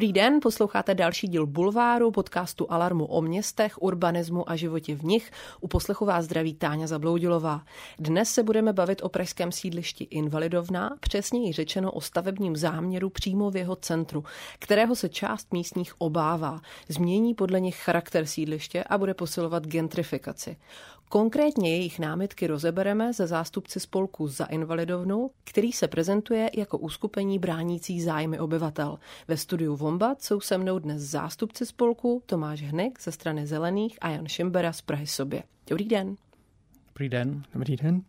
[0.00, 5.30] Dobrý den, posloucháte další díl Bulváru, podcastu Alarmu o městech, urbanismu a životě v nich.
[5.60, 7.62] U poslechu vás zdraví Táňa Zabloudilová.
[7.98, 13.56] Dnes se budeme bavit o pražském sídlišti Invalidovna, přesněji řečeno o stavebním záměru přímo v
[13.56, 14.24] jeho centru,
[14.58, 16.60] kterého se část místních obává.
[16.88, 20.56] Změní podle nich charakter sídliště a bude posilovat gentrifikaci.
[21.12, 28.02] Konkrétně jejich námitky rozebereme ze zástupci spolku za invalidovnu, který se prezentuje jako uskupení bránící
[28.02, 28.98] zájmy obyvatel.
[29.28, 34.08] Ve studiu Vombat jsou se mnou dnes zástupci spolku Tomáš Hnek ze strany Zelených a
[34.08, 35.42] Jan Šimbera z Prahy sobě.
[35.70, 36.16] Dobrý den.
[36.88, 37.42] Dobrý den.
[37.54, 38.02] Dobrý den.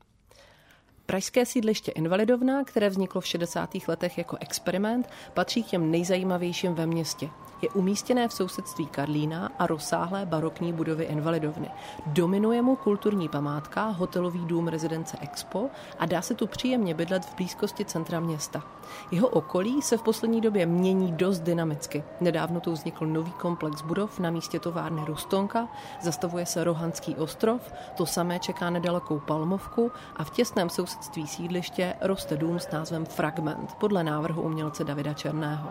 [1.06, 3.70] Pražské sídliště Invalidovna, které vzniklo v 60.
[3.88, 7.30] letech jako experiment, patří k těm nejzajímavějším ve městě.
[7.62, 11.70] Je umístěné v sousedství Karlína a rozsáhlé barokní budovy Invalidovny.
[12.06, 17.36] Dominuje mu kulturní památka, hotelový dům rezidence Expo a dá se tu příjemně bydlet v
[17.36, 18.64] blízkosti centra města.
[19.12, 22.04] Jeho okolí se v poslední době mění dost dynamicky.
[22.22, 25.68] Nedávno tu vznikl nový komplex budov na místě továrny Rustonka,
[26.02, 32.38] zastavuje se Rohanský ostrov, to samé čeká nedalekou Palmovku a v těsném sousedství sídliště roste
[32.38, 35.70] dům s názvem Fragment podle návrhu umělce Davida Černého.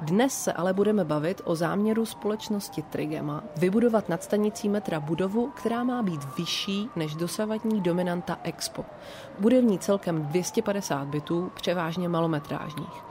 [0.00, 5.84] Dnes se ale budeme bavit o záměru společnosti Trigema vybudovat nad stanicí metra budovu, která
[5.84, 8.84] má být vyšší než dosavadní dominanta Expo.
[9.38, 13.04] Bude v ní celkem 250 bytů, převážně malometrážních.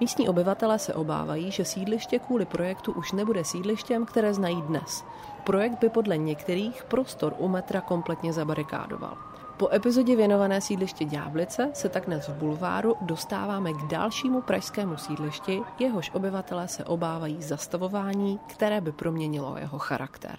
[0.00, 5.04] Místní obyvatelé se obávají, že sídliště kvůli projektu už nebude sídlištěm, které znají dnes.
[5.44, 9.16] Projekt by podle některých prostor u metra kompletně zabarikádoval.
[9.58, 15.62] Po epizodě věnované sídliště Ďáblice se tak dnes v Bulváru dostáváme k dalšímu pražskému sídlišti,
[15.78, 20.38] jehož obyvatelé se obávají zastavování, které by proměnilo jeho charakter.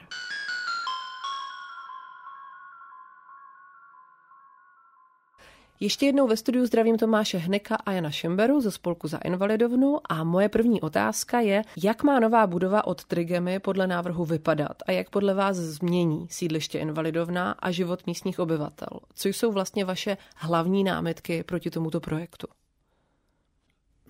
[5.81, 10.23] Ještě jednou ve studiu zdravím Tomáše Hneka a Jana Šemberu ze spolku za invalidovnu a
[10.23, 15.09] moje první otázka je, jak má nová budova od Trigemy podle návrhu vypadat a jak
[15.09, 18.99] podle vás změní sídliště invalidovna a život místních obyvatel?
[19.13, 22.47] Co jsou vlastně vaše hlavní námitky proti tomuto projektu?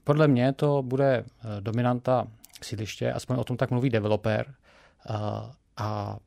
[0.03, 2.27] Podle mě to bude eh, dominanta
[2.61, 4.53] sídliště, aspoň o tom tak mluví developer.
[5.09, 5.13] Eh,
[5.77, 6.17] a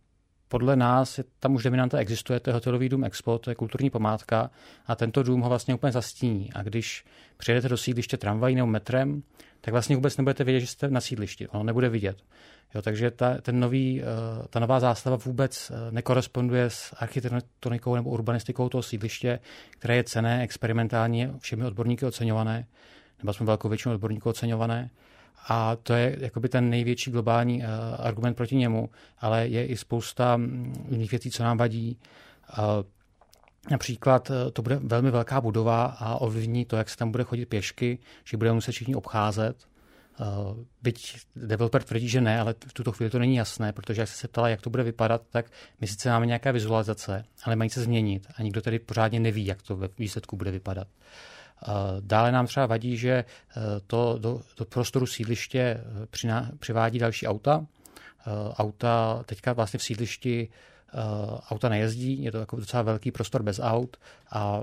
[0.52, 3.90] podle nás je, tam už dominanta existuje, to je hotelový dům Expo, to je kulturní
[3.90, 4.50] památka
[4.86, 6.52] a tento dům ho vlastně úplně zastíní.
[6.52, 7.04] A když
[7.36, 9.22] přijedete do sídliště tramvají nebo metrem,
[9.60, 11.48] tak vlastně vůbec nebudete vědět, že jste na sídlišti.
[11.48, 12.16] Ono nebude vidět.
[12.74, 14.04] Jo, takže ta, ten nový, eh,
[14.50, 19.38] ta nová zástava vůbec eh, nekoresponduje s architektonikou nebo urbanistikou toho sídliště,
[19.70, 22.66] které je cené, experimentální, všemi odborníky oceňované,
[23.18, 24.90] nebo aspoň velkou většinou odborníků oceňované.
[25.48, 27.64] A to je jakoby ten největší globální uh,
[27.98, 31.98] argument proti němu, ale je i spousta mm, jiných věcí, co nám vadí.
[32.58, 32.64] Uh,
[33.70, 37.46] Například eh, to bude velmi velká budova a ovlivní to, jak se tam bude chodit
[37.46, 39.56] pěšky, že budeme muset všichni obcházet.
[40.82, 44.28] Byť developer tvrdí, že ne, ale v tuto chvíli to není jasné, protože jak se
[44.28, 45.46] ptala, jak to bude vypadat, tak
[45.80, 49.62] my sice máme nějaké vizualizace, ale mají se změnit a nikdo tedy pořádně neví, jak
[49.62, 50.88] to ve výsledku bude vypadat.
[52.00, 53.24] Dále nám třeba vadí, že e,
[53.86, 57.66] to do, do prostoru sídliště e, přiná, přivádí další auta.
[57.66, 60.48] E, auta teďka vlastně v sídlišti
[61.50, 63.96] auta nejezdí, je to jako docela velký prostor bez aut
[64.30, 64.60] a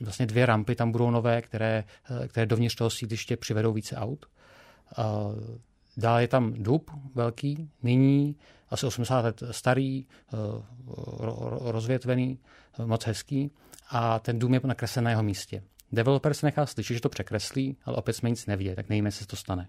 [0.00, 1.84] vlastně dvě rampy tam budou nové, které,
[2.28, 4.26] které dovnitř toho sídliště přivedou více aut.
[5.96, 8.36] Dále je tam dub velký, nyní
[8.70, 10.06] asi 80 let starý,
[11.60, 12.38] rozvětvený,
[12.84, 13.50] moc hezký
[13.90, 15.62] a ten dům je nakreslen na jeho místě.
[15.92, 19.26] Developer se nechá slyšet, že to překreslí, ale opět jsme nic nevěděli, tak nevíme, jestli
[19.26, 19.68] to stane.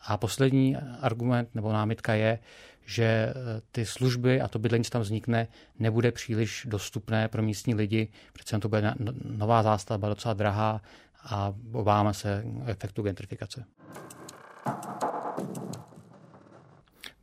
[0.00, 2.38] A poslední argument nebo námitka je,
[2.86, 3.34] že eh,
[3.72, 5.48] ty služby a to bydlení, co tam vznikne,
[5.78, 8.08] nebude příliš dostupné pro místní lidi.
[8.32, 8.94] Přece to bude
[9.24, 10.80] nová zástavba, docela drahá
[11.24, 13.64] a obáváme se efektu gentrifikace.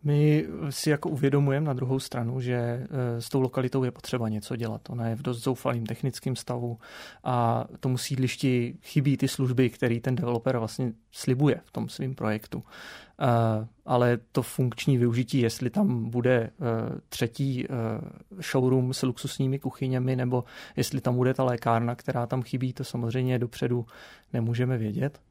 [0.06, 4.56] My si jako uvědomujeme na druhou stranu, že eh, s tou lokalitou je potřeba něco
[4.56, 4.90] dělat.
[4.90, 6.80] Ona je v dost zoufalým technickém stavu
[7.24, 12.64] a tomu sídlišti chybí ty služby, které ten developer vlastně slibuje v tom svém projektu.
[13.20, 16.52] Eh, ale to funkční využití, jestli tam bude eh,
[17.10, 17.68] třetí
[18.52, 20.44] showroom s luxusními kuchyněmi, nebo
[20.76, 23.86] jestli tam bude ta lékárna, která tam chybí, to samozřejmě dopředu
[24.34, 25.22] nemůžeme vědět.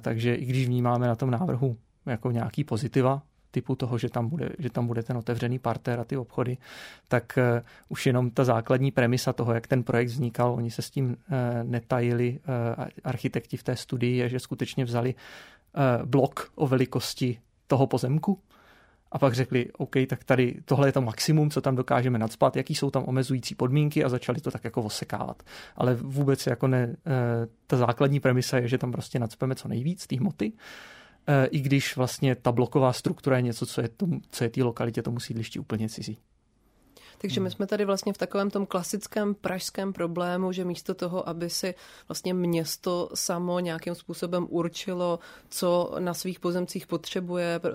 [0.00, 1.76] Takže i když vnímáme na tom návrhu
[2.06, 6.04] jako nějaký pozitiva, typu toho, že tam bude, že tam bude ten otevřený parter a
[6.04, 6.56] ty obchody,
[7.08, 10.90] tak uh, už jenom ta základní premisa toho, jak ten projekt vznikal, oni se s
[10.90, 11.16] tím uh,
[11.62, 12.38] netajili,
[12.78, 15.14] uh, architekti v té studii, je, že skutečně vzali
[16.04, 18.38] blok o velikosti toho pozemku
[19.12, 22.74] a pak řekli, OK, tak tady tohle je to maximum, co tam dokážeme nadspat, jaký
[22.74, 25.42] jsou tam omezující podmínky a začali to tak jako osekávat.
[25.76, 26.96] Ale vůbec jako ne,
[27.66, 30.52] ta základní premisa je, že tam prostě nadspeme co nejvíc té hmoty
[31.50, 35.02] i když vlastně ta bloková struktura je něco, co je, tomu, co je té lokalitě,
[35.02, 36.18] tomu sídlišti úplně cizí.
[37.20, 37.50] Takže my hmm.
[37.50, 41.74] jsme tady vlastně v takovém tom klasickém pražském problému, že místo toho, aby si
[42.08, 45.18] vlastně město samo nějakým způsobem určilo,
[45.48, 47.70] co na svých pozemcích potřebuje, eh,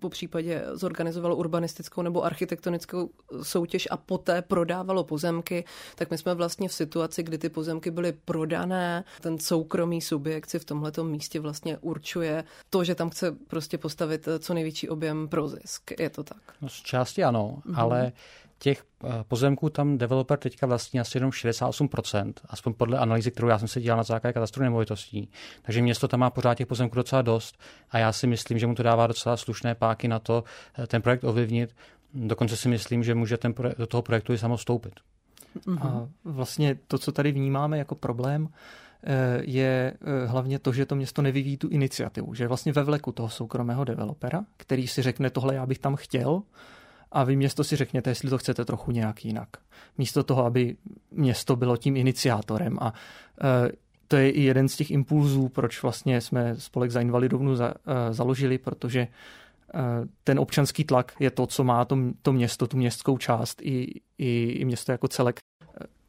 [0.00, 3.10] po případě zorganizovalo urbanistickou nebo architektonickou
[3.42, 5.64] soutěž a poté prodávalo pozemky,
[5.94, 10.58] tak my jsme vlastně v situaci, kdy ty pozemky byly prodané, ten soukromý subjekt si
[10.58, 15.48] v tomhleto místě vlastně určuje to, že tam chce prostě postavit co největší objem pro
[15.48, 15.90] zisk.
[15.98, 16.42] Je to tak?
[16.60, 17.80] No, z části ano, mm-hmm.
[17.80, 18.12] ale
[18.58, 23.58] těch eh, pozemků tam developer teďka vlastní asi jenom 68%, aspoň podle analýzy, kterou já
[23.58, 25.30] jsem se dělal na základě katastru nemovitostí.
[25.62, 27.58] Takže město tam má pořád těch pozemků docela dost
[27.90, 30.44] a já si myslím, že mu to dává docela slušné páky na to
[30.78, 31.76] eh, ten projekt ovlivnit.
[32.14, 34.92] Dokonce si myslím, že může ten projekt, do toho projektu i samostoupit.
[35.80, 38.48] A vlastně to, co tady vnímáme jako problém,
[39.04, 39.94] eh, je
[40.26, 44.44] hlavně to, že to město nevyvíjí tu iniciativu, že vlastně ve vleku toho soukromého developera,
[44.56, 46.42] který si řekne, tohle já bych tam chtěl,
[47.12, 49.48] a vy město si řekněte, jestli to chcete trochu nějak jinak.
[49.98, 50.76] Místo toho, aby
[51.10, 52.92] město bylo tím iniciátorem a
[53.42, 53.72] e,
[54.08, 58.12] to je i jeden z těch impulzů, proč vlastně jsme spolek za invalidovnu za, e,
[58.12, 59.08] založili, protože e,
[60.24, 64.50] ten občanský tlak je to, co má to, to město, tu městskou část i, i,
[64.50, 65.40] i město jako celek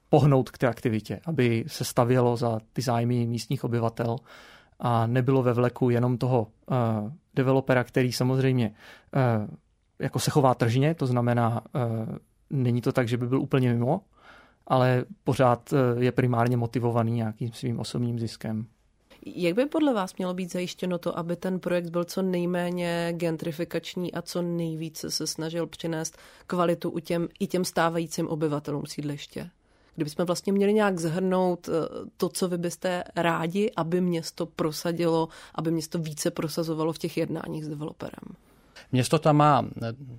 [0.10, 4.16] pohnout k té aktivitě, aby se stavělo za ty zájmy místních obyvatel
[4.80, 6.78] a nebylo ve vleku jenom toho uh,
[7.36, 9.48] developera, který samozřejmě uh,
[10.00, 11.80] jako se chová tržně, to znamená, e,
[12.50, 14.01] není to tak, že by byl úplně mimo,
[14.68, 18.66] ale pořád e, je primárně motivovaný nějakým svým osobním ziskem.
[19.25, 24.13] Jak by podle vás mělo být zajištěno to, aby ten projekt byl co nejméně gentrifikační
[24.13, 26.18] a co nejvíce se snažil přinést
[26.48, 29.50] kvalitu u těm, i těm stávajícím obyvatelům sídliště?
[29.96, 31.72] Kdybychom vlastně měli nějak zhrnout e,
[32.18, 37.66] to, co vy byste rádi, aby město prosadilo, aby město více prosazovalo v těch jednáních
[37.66, 38.36] s developerem.
[38.91, 39.62] Město tam má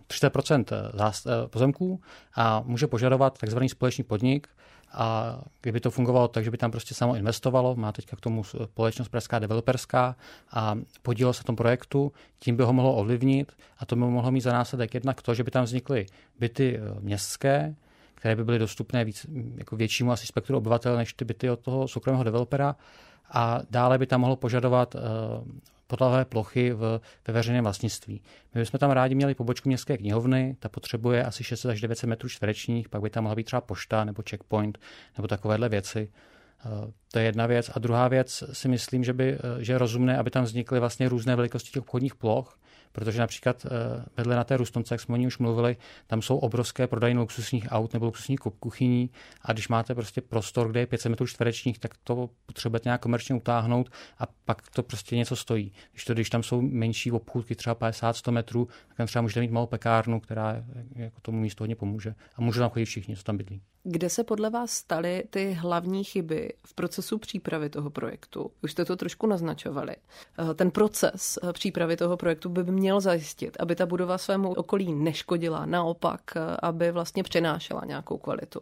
[0.08, 2.00] 30% eh, eh, eh, pozemků
[2.34, 4.49] a může požadovat takzvaný společný podnik,
[4.93, 8.44] a kdyby to fungovalo tak, že by tam prostě samo investovalo, má teďka k tomu
[8.44, 10.17] společnost Pražská developerská
[10.52, 14.40] a podílelo se tom projektu, tím by ho mohlo ovlivnit a to by mohlo mít
[14.40, 16.06] za následek jednak to, že by tam vznikly
[16.38, 17.75] byty městské,
[18.14, 19.26] které by byly dostupné víc,
[19.56, 22.76] jako většímu asi spektru obyvatel než ty byty od toho soukromého developera.
[23.31, 24.96] A dále by tam mohlo požadovat
[25.91, 28.23] podlahové plochy v, ve veřejném vlastnictví.
[28.55, 32.29] My bychom tam rádi měli pobočku městské knihovny, ta potřebuje asi 600 až 900 metrů
[32.29, 34.79] čtverečních, pak by tam mohla být třeba pošta nebo checkpoint
[35.17, 36.09] nebo takovéhle věci.
[36.65, 37.71] Eh, to je jedna věc.
[37.75, 41.09] A druhá věc si myslím, že, by, eh, že je rozumné, aby tam vznikly vlastně
[41.09, 42.59] různé velikosti těch obchodních ploch,
[42.93, 43.71] protože například eh,
[44.17, 45.77] vedle na té Rustonce, jak jsme o ní už mluvili,
[46.07, 49.11] tam jsou obrovské prodajny luxusních aut nebo luxusních kuchyní
[49.43, 53.35] a když máte prostě prostor, kde je 500 metrů čtverečních, tak to potřebujete nějak komerčně
[53.35, 55.73] utáhnout a pak to prostě něco stojí.
[55.93, 59.51] Když, to, když tam jsou menší obchůdky, třeba 50-100 metrů, tak tam třeba můžete mít
[59.51, 60.65] malou pekárnu, která
[60.97, 62.15] jako tomu místu hodně pomůže.
[62.37, 63.63] A můžou tam chodit všichni, co tam bydlí.
[63.82, 68.51] Kde se podle vás staly ty hlavní chyby v procesu přípravy toho projektu?
[68.63, 69.96] Už jste to trošku naznačovali.
[70.51, 74.94] Eh, ten proces eh, přípravy toho projektu by měl zajistit, aby ta budova svému okolí
[74.94, 78.60] neškodila, naopak, eh, aby vlastně přenášela nějakou kvalitu.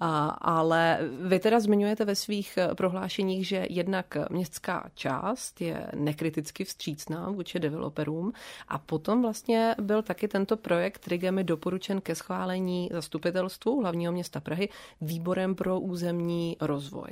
[0.00, 7.30] Ale vy teda zmiňujete ve svých eh, prohlášeních, že jednak městská část je nekriticky vstřícná
[7.30, 8.32] vůči developerům
[8.68, 14.68] a potom vlastně byl taky tento projekt Trigemi doporučen ke schválení zastupitelstvu hlavního města Prahy
[15.00, 17.10] výborem pro územní rozvoj.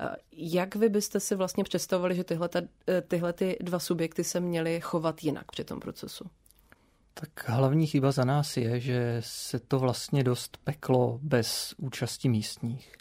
[0.00, 2.48] Eh, jak vy byste si vlastně představovali, že tyhle,
[2.88, 6.24] eh, tyhle ty dva subjekty se měly chovat jinak při tom procesu?
[7.20, 12.92] Tak hlavní chyba za nás je, že se to vlastně dost peklo bez účasti místních.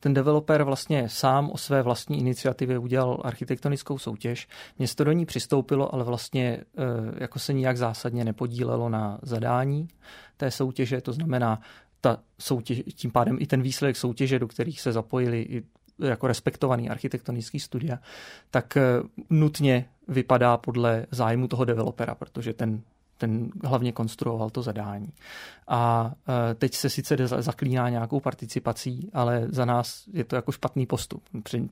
[0.00, 4.48] Ten developer vlastně sám o své vlastní iniciativě udělal architektonickou soutěž.
[4.78, 6.64] Město do ní přistoupilo, ale vlastně e,
[7.20, 9.88] jako se nijak zásadně nepodílelo na zadání
[10.36, 11.00] té soutěže.
[11.00, 11.60] To znamená,
[12.00, 15.62] ta soutěž, tím pádem i ten výsledek soutěže, do kterých se zapojili i
[15.98, 17.98] jako respektovaný architektonický studia,
[18.50, 18.82] tak e,
[19.30, 22.82] nutně vypadá podle zájmu toho developera, protože ten
[23.18, 25.12] ten hlavně konstruoval to zadání.
[25.68, 26.12] A
[26.50, 31.22] e, teď se sice zaklíná nějakou participací, ale za nás je to jako špatný postup.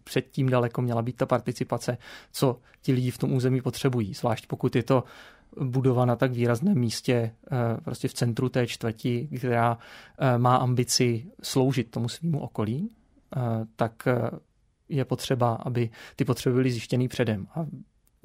[0.05, 1.99] Předtím daleko měla být ta participace,
[2.33, 5.05] co ti lidi v tom území potřebují, zvlášť pokud je to
[5.61, 7.33] budova na tak výrazném místě, e,
[7.81, 9.79] prostě v centru té čtvrti, která
[10.19, 12.91] e, má ambici sloužit tomu svýmu okolí,
[13.77, 14.09] tak
[14.89, 17.47] je potřeba, aby ty potřeby byly zjištěny předem.
[17.55, 17.67] A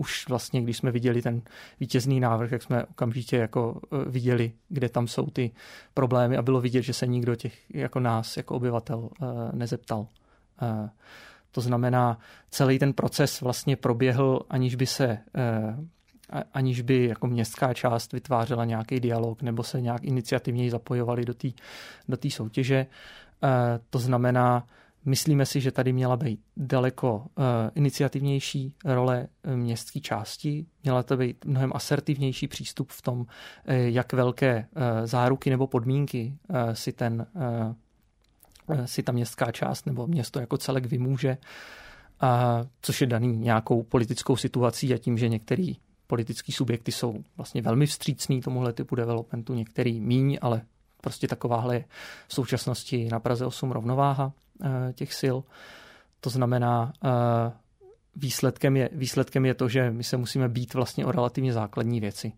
[0.01, 1.41] už vlastně, když jsme viděli ten
[1.79, 5.51] vítězný návrh, jak jsme okamžitě jako e, viděli, kde tam jsou ty
[5.93, 10.07] problémy a bylo vidět, že se nikdo těch jako nás, jako obyvatel, e, nezeptal.
[10.61, 10.89] E,
[11.51, 12.17] To znamená,
[12.49, 15.17] celý ten proces vlastně proběhl, aniž by se
[16.53, 21.47] aniž by jako městská část vytvářela nějaký dialog nebo se nějak iniciativněji zapojovali do té
[22.07, 22.85] do soutěže.
[23.89, 24.63] To znamená,
[25.05, 27.43] Myslíme si, že tady měla být daleko uh,
[27.75, 33.25] iniciativnější role eh, městské části, měla to být mnohem asertivnější přístup v tom, uh,
[33.67, 34.67] jak velké
[35.05, 36.37] záruky nebo podmínky
[36.73, 37.27] si, ten,
[38.85, 41.37] si ta městská část nebo město jako celek vymůže,
[42.23, 42.29] uh,
[42.81, 45.73] což je daný nějakou politickou situací a tím, že některé
[46.07, 50.61] politické subjekty jsou vlastně velmi vstřícný tomuhle typu developmentu, některý míň, ale
[51.01, 51.85] prostě takováhle je
[52.27, 54.31] v současnosti na Praze 8 rovnováha.
[54.63, 55.37] Eh, těch sil.
[56.19, 57.51] To znamená, eh,
[58.15, 62.33] výsledkem je, výsledkem je to, že my se musíme být vlastně o relativně základní věci.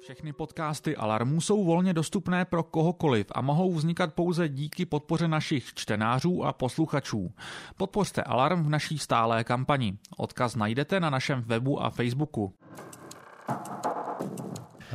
[0.00, 5.74] Všechny podcasty Alarmu jsou volně dostupné pro kohokoliv a mohou vznikat pouze díky podpoře našich
[5.74, 7.32] čtenářů a posluchačů.
[7.76, 9.98] Podpořte Alarm v naší stálé kampani.
[10.16, 12.52] Odkaz najdete na našem webu a Facebooku.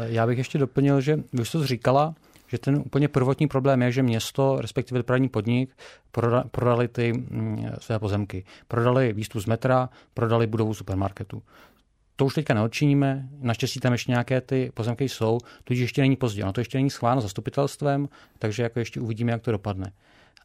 [0.05, 2.15] Já bych ještě doplnil, že vy to říkala,
[2.47, 5.77] že ten úplně prvotní problém je, že město, respektive dopravní podnik,
[6.51, 8.45] prodali ty mm, své pozemky.
[8.67, 11.43] Prodali výstup z metra, prodali budovu supermarketu.
[12.15, 16.45] To už teďka neodčiníme, naštěstí tam ještě nějaké ty pozemky jsou, tudíž ještě není pozdě.
[16.45, 19.91] No to ještě není schváleno zastupitelstvem, takže jako ještě uvidíme, jak to dopadne.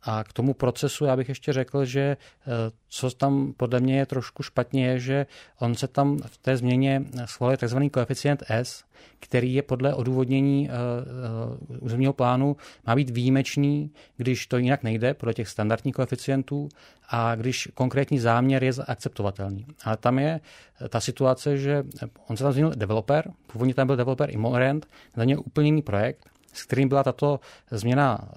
[0.05, 2.47] A k tomu procesu já bych ještě řekl, že eh,
[2.89, 5.27] co tam podle mě je trošku špatně, je, že
[5.61, 7.79] on se tam v té změně schvaluje tzv.
[7.93, 8.85] koeficient S,
[9.21, 12.57] který je podle odůvodnění uh, územního plánu,
[12.87, 16.69] má být výjimečný, když to jinak nejde, podle těch standardních koeficientů,
[17.09, 19.67] a když konkrétní záměr je akceptovatelný.
[19.85, 20.41] Ale tam je
[20.89, 21.85] ta situace, že
[22.29, 26.31] on se tam změnil developer, původně tam byl developer Imorent, na ně úplně jiný projekt,
[26.53, 28.29] s kterým byla tato změna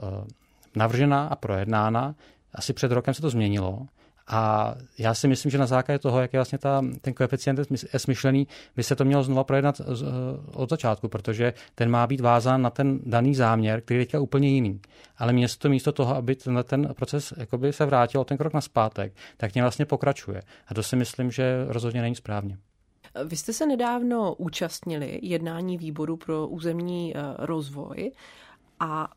[0.77, 2.15] navržena a projednána.
[2.53, 3.87] Asi před rokem se to změnilo.
[4.27, 7.59] A já si myslím, že na základě toho, jak je vlastně ta, ten koeficient
[7.93, 9.81] je smyšlený, by se to mělo znova projednat
[10.53, 14.49] od začátku, protože ten má být vázán na ten daný záměr, který je teďka úplně
[14.49, 14.81] jiný.
[15.17, 19.13] Ale město místo toho, aby tenhle ten proces jakoby se vrátil ten krok na zpátek,
[19.37, 20.41] tak něm vlastně pokračuje.
[20.67, 22.57] A to si myslím, že rozhodně není správně.
[23.25, 28.11] Vy jste se nedávno účastnili jednání výboru pro územní eh, rozvoj
[28.79, 29.09] a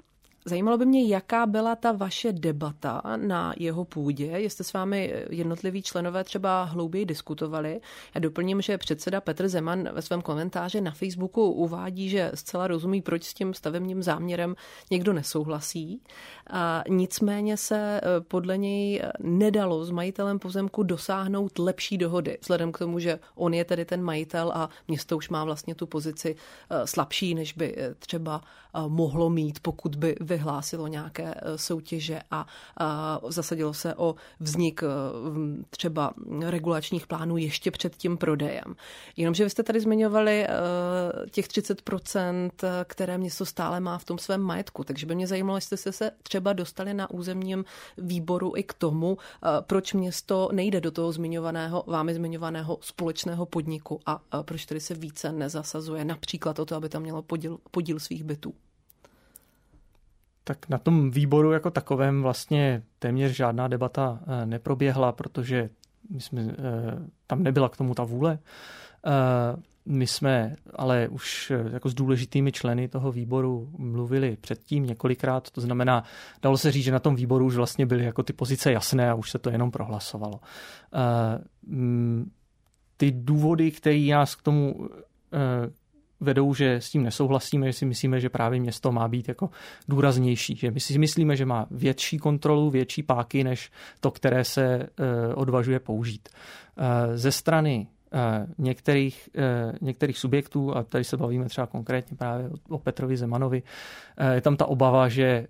[0.44, 5.82] Zajímalo by mě, jaká byla ta vaše debata na jeho půdě, jestli s vámi jednotliví
[5.82, 7.80] členové třeba hlouběji diskutovali.
[8.14, 13.02] Já doplním, že předseda Petr Zeman ve svém komentáři na Facebooku uvádí, že zcela rozumí,
[13.02, 14.56] proč s tím stavebním záměrem
[14.90, 16.02] někdo nesouhlasí.
[16.50, 22.78] A nicméně se eh, podle něj nedalo s majitelem pozemku dosáhnout lepší dohody, vzhledem k
[22.78, 26.36] tomu, že on je tedy ten majitel a město už má vlastně tu pozici
[26.70, 28.40] eh, slabší, než by třeba
[28.88, 32.46] mohlo mít, pokud by vyhlásilo nějaké eh, soutěže a
[33.28, 34.86] zasadilo se o vznik eh,
[35.70, 38.76] třeba regulačních plánů ještě před tím prodejem.
[39.16, 40.50] Jenomže vy jste tady zmiňovali eh,
[41.30, 42.50] těch 30%,
[42.84, 46.10] které město stále má v tom svém majetku, takže by mě zajímalo, jestli jste se
[46.22, 47.64] třeba dostali na územním
[47.98, 49.18] výboru i k tomu,
[49.60, 55.32] proč město nejde do toho zmiňovaného, vámi zmiňovaného společného podniku a proč tedy se více
[55.32, 58.54] nezasazuje například o to, aby tam mělo podíl, podíl svých bytů
[60.50, 65.70] tak na tom výboru jako takovém vlastně téměř žádná debata eh, neproběhla, protože
[66.10, 66.54] my jsme, eh,
[67.26, 68.38] tam nebyla k tomu ta vůle.
[69.06, 69.10] Eh,
[69.86, 76.04] my jsme ale už jako s důležitými členy toho výboru mluvili předtím několikrát, to znamená,
[76.42, 79.14] dalo se říct, že na tom výboru už vlastně byly jako ty pozice jasné a
[79.14, 80.40] už se to jenom prohlasovalo.
[82.96, 84.88] Ty důvody, které nás k tomu
[86.20, 89.50] vedou, že s tím nesouhlasíme, že si myslíme, že právě město má být jako
[89.88, 94.64] důraznější, že my si myslíme, že má větší kontrolu, větší páky, než to, které se
[94.64, 96.28] eh, odvažuje použít.
[96.28, 99.28] Eh, ze strany eh, některých,
[99.80, 103.62] některých subjektů, a tady se bavíme třeba konkrétně právě o Petrovi Zemanovi,
[104.32, 105.46] je tam ta obava, že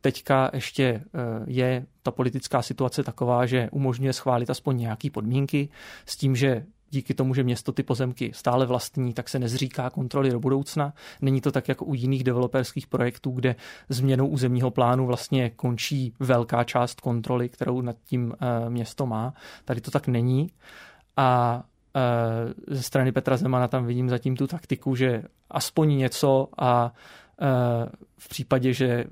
[0.00, 1.02] teďka ještě
[1.46, 5.68] je ta politická situace taková, že umožňuje schválit aspoň nějaké podmínky
[6.06, 10.30] s tím, že díky tomu, že město ty pozemky stále vlastní, tak se nezříká kontroly
[10.30, 10.92] do budoucna.
[11.22, 13.56] Není to tak jako u jiných developerských projektů, kde
[13.88, 19.34] změnou územního plánu vlastně končí velká část kontroly, kterou nad tím eh, město má.
[19.64, 20.50] Tady to tak není.
[21.16, 21.62] A
[21.96, 26.92] eh, ze strany Petra Zemana tam vidím zatím tu taktiku, že aspoň něco a
[28.18, 29.06] v případě, že eh,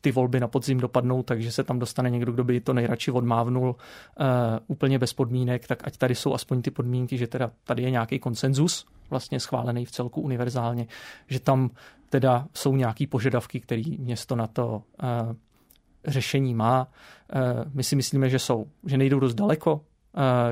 [0.00, 3.76] ty volby na podzim dopadnou, takže se tam dostane někdo, kdo by to nejradši odmávnul
[4.20, 4.24] eh,
[4.66, 8.18] úplně bez podmínek, tak ať tady jsou aspoň ty podmínky, že teda tady je nějaký
[8.18, 10.86] konsenzus vlastně schválený v celku univerzálně,
[11.28, 11.70] že tam
[12.10, 14.82] teda jsou nějaký požadavky, které město na to
[16.04, 16.88] řešení má.
[17.74, 19.91] My si myslíme, že jsou, že nejdou dost daleko, Eh,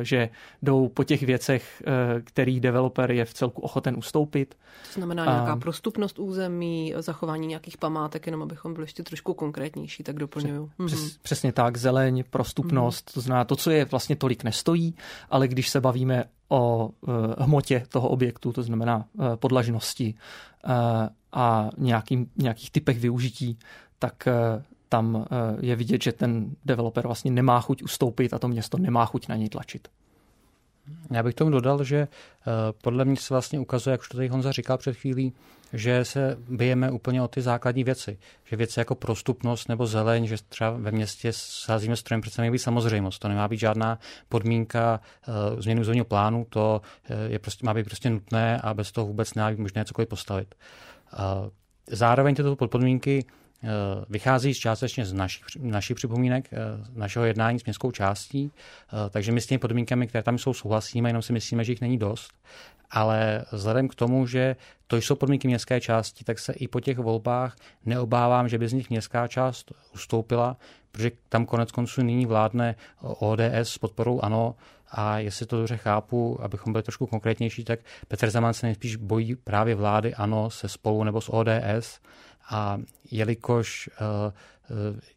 [0.02, 0.28] že
[0.62, 4.54] jdou po těch věcech, eh, který developer je v celku ochoten ustoupit.
[4.86, 10.16] To znamená nějaká prostupnost území, zachování nějakých památek, jenom abychom byli ještě trošku konkrétnější, tak
[10.16, 10.70] doplňuju.
[10.86, 11.18] Přes, mm-hmm.
[11.22, 13.14] Přesně tak, zeleň, prostupnost, mm-hmm.
[13.14, 14.94] to znamená to, co je vlastně tolik nestojí,
[15.30, 20.14] ale když se bavíme o uh, hmotě toho objektu, to znamená uh, podlažnosti
[20.64, 20.72] uh,
[21.32, 23.58] a nějakým, nějakých typech využití,
[23.98, 24.28] tak
[24.90, 29.06] tam eh, je vidět, že ten developer vlastně nemá chuť ustoupit a to město nemá
[29.06, 29.88] chuť na něj tlačit.
[31.10, 32.08] Já bych tomu dodal, že eh,
[32.82, 35.32] podle mě se vlastně ukazuje, jak už to tady Honza říkal před chvílí,
[35.72, 38.18] že se bijeme úplně o ty základní věci.
[38.44, 43.18] Že věci jako prostupnost nebo zeleň, že třeba ve městě sázíme strojem, přece být samozřejmost.
[43.18, 46.82] To nemá být žádná podmínka uh, změny územního plánu, to
[47.26, 50.54] je prostě, má být prostě nutné a bez toho vůbec nemá být možné cokoliv postavit.
[51.12, 51.48] Uh,
[51.86, 53.24] zároveň tyto podmínky
[54.08, 56.56] vychází z částečně z našich, našich připomínek, eh,
[56.94, 61.08] našeho jednání s městskou částí, eh, takže my s těmi podmínkami, které tam jsou, souhlasíme,
[61.08, 62.32] jenom si myslíme, že jich není dost.
[62.90, 66.98] Ale vzhledem k tomu, že to jsou podmínky městské části, tak se i po těch
[66.98, 70.56] volbách neobávám, že by z nich městská část ustoupila,
[70.92, 74.54] protože tam konec konců nyní vládne ODS s podporou ANO.
[74.90, 79.36] A jestli to dobře chápu, abychom byli trošku konkrétnější, tak Petr Zeman se nejspíš bojí
[79.36, 82.00] právě vlády ANO se spolu nebo s ODS
[82.50, 82.78] a
[83.10, 84.32] jelikož uh,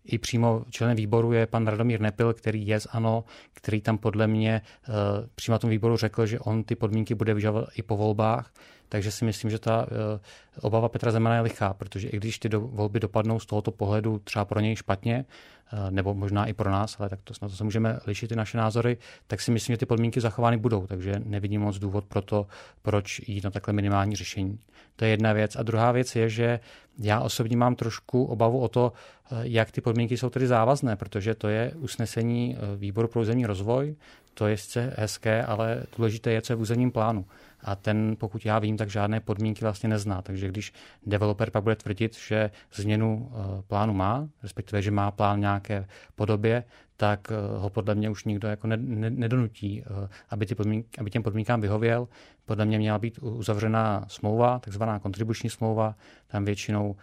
[0.05, 3.23] i přímo členem výboru je pan Radomír Nepil, který je z ANO,
[3.53, 4.95] který tam podle mě uh,
[5.35, 8.51] přímo tom výboru řekl, že on ty podmínky bude vyžadovat i po volbách,
[8.93, 10.19] takže si myslím, že ta uh,
[10.61, 14.19] obava Petra Zemana je lichá, protože i když ty do, volby dopadnou z tohoto pohledu
[14.19, 15.25] třeba pro něj špatně,
[15.73, 18.35] uh, nebo možná i pro nás, ale tak to, na to se můžeme lišit ty
[18.35, 22.21] naše názory, tak si myslím, že ty podmínky zachovány budou, takže nevidím moc důvod pro
[22.21, 22.47] to,
[22.81, 24.59] proč jít na takhle minimální řešení.
[24.95, 25.55] To je jedna věc.
[25.55, 26.59] A druhá věc je, že
[26.99, 28.93] já osobně mám trošku obavu o to,
[29.41, 33.95] jak ty podmínky jsou tedy závazné, protože to je usnesení eh, výboru pro územní rozvoj,
[34.33, 37.25] to je sice hezké, ale důležité je, co je v územním plánu.
[37.63, 40.21] A ten, pokud já vím, tak žádné podmínky vlastně nezná.
[40.21, 40.73] Takže když
[41.05, 46.63] developer pak bude tvrdit, že změnu eh, plánu má, respektive, že má plán nějaké podobě,
[46.97, 51.23] tak eh, ho podle mě už nikdo jako nedonutí, eh, aby, ty podmínky, aby těm
[51.23, 52.07] podmínkám vyhověl.
[52.45, 55.95] Podle mě měla být uzavřená smlouva, takzvaná kontribuční smlouva.
[56.27, 56.95] Tam většinou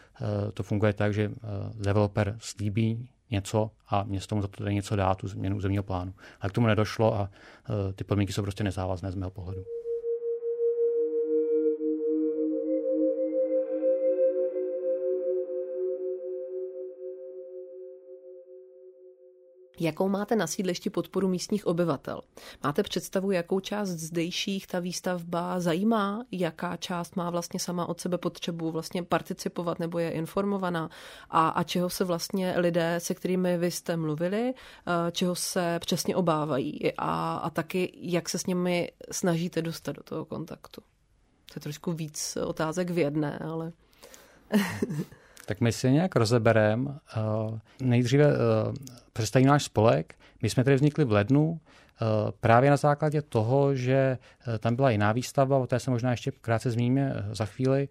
[0.55, 1.31] to funguje tak, že
[1.75, 6.15] developer slíbí něco a město mu za to něco dá, tu změnu územního plánu.
[6.41, 7.31] Ale k tomu nedošlo a
[7.95, 9.80] ty podmínky jsou prostě nezávazné z mého pohledu.
[19.81, 22.21] Jakou máte na sídlišti podporu místních obyvatel?
[22.65, 26.25] Máte představu, jakou část zdejších ta výstavba zajímá?
[26.33, 30.91] Jaká část má vlastně sama od sebe potřebu vlastně participovat nebo je informovaná?
[31.31, 36.17] A, a čeho se vlastně lidé, se kterými vy jste mluvili, eh, čeho se přesně
[36.17, 36.93] obávají?
[36.99, 40.81] A, a taky, jak se s nimi snažíte dostat do toho kontaktu?
[41.53, 43.73] To je trošku víc otázek v jedné, ale...
[45.51, 46.91] tak my si nějak rozebereme.
[47.83, 48.37] Nejdříve eh,
[49.13, 50.15] představí náš spolek.
[50.43, 51.90] My jsme tady vznikli v lednu, Eh,
[52.41, 56.31] právě na základě toho, že eh, tam byla jiná výstavba, o té se možná ještě
[56.31, 57.89] krátce zmíníme eh, za chvíli,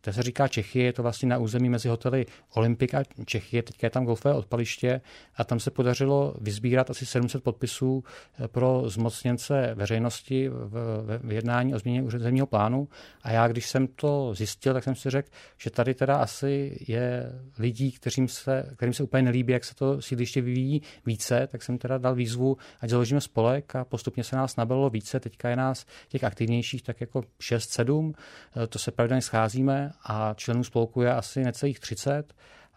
[0.00, 3.86] to se říká Čechy, je to vlastně na území mezi hotely Olympik a Čechy, teďka
[3.86, 5.00] je tam golfové odpaliště
[5.36, 8.04] a tam se podařilo vyzbírat asi 700 podpisů
[8.46, 12.88] pro zmocněnce veřejnosti v, v jednání o změně územního plánu.
[13.22, 17.32] A já, když jsem to zjistil, tak jsem si řekl, že tady teda asi je
[17.58, 21.78] lidí, kterým se, kterým se úplně nelíbí, jak se to sídliště vyvíjí více, tak jsem
[21.78, 25.20] teda dal výzvu, ať založíme spolek a postupně se nás nabilo více.
[25.20, 28.12] Teďka je nás těch aktivnějších tak jako 6-7.
[28.56, 32.34] Eh, to se pravidelně scházíme a členů spolku je asi necelých 30.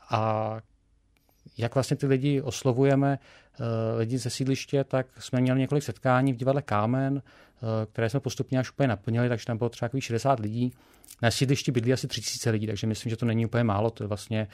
[0.10, 0.58] A
[1.58, 6.38] jak vlastně ty lidi oslovujeme, eh, lidi ze sídliště, tak jsme měli několik setkání v
[6.38, 10.74] divadle Kámen, eh, které jsme postupně až úplně naplnili, takže tam bylo třeba 60 lidí.
[11.22, 14.08] Na sídlišti bydlí asi 3000 lidí, takže myslím, že to není úplně málo, to je
[14.08, 14.48] vlastně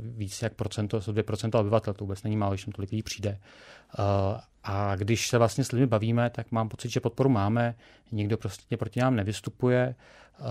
[0.00, 3.38] víc jak procento, 2% obyvatel, to vůbec není málo, když tam tolik lidí přijde.
[4.70, 7.74] A když se vlastně s lidmi bavíme, tak mám pocit, že podporu máme,
[8.12, 9.94] nikdo prostě proti nám nevystupuje.
[10.40, 10.44] Eh,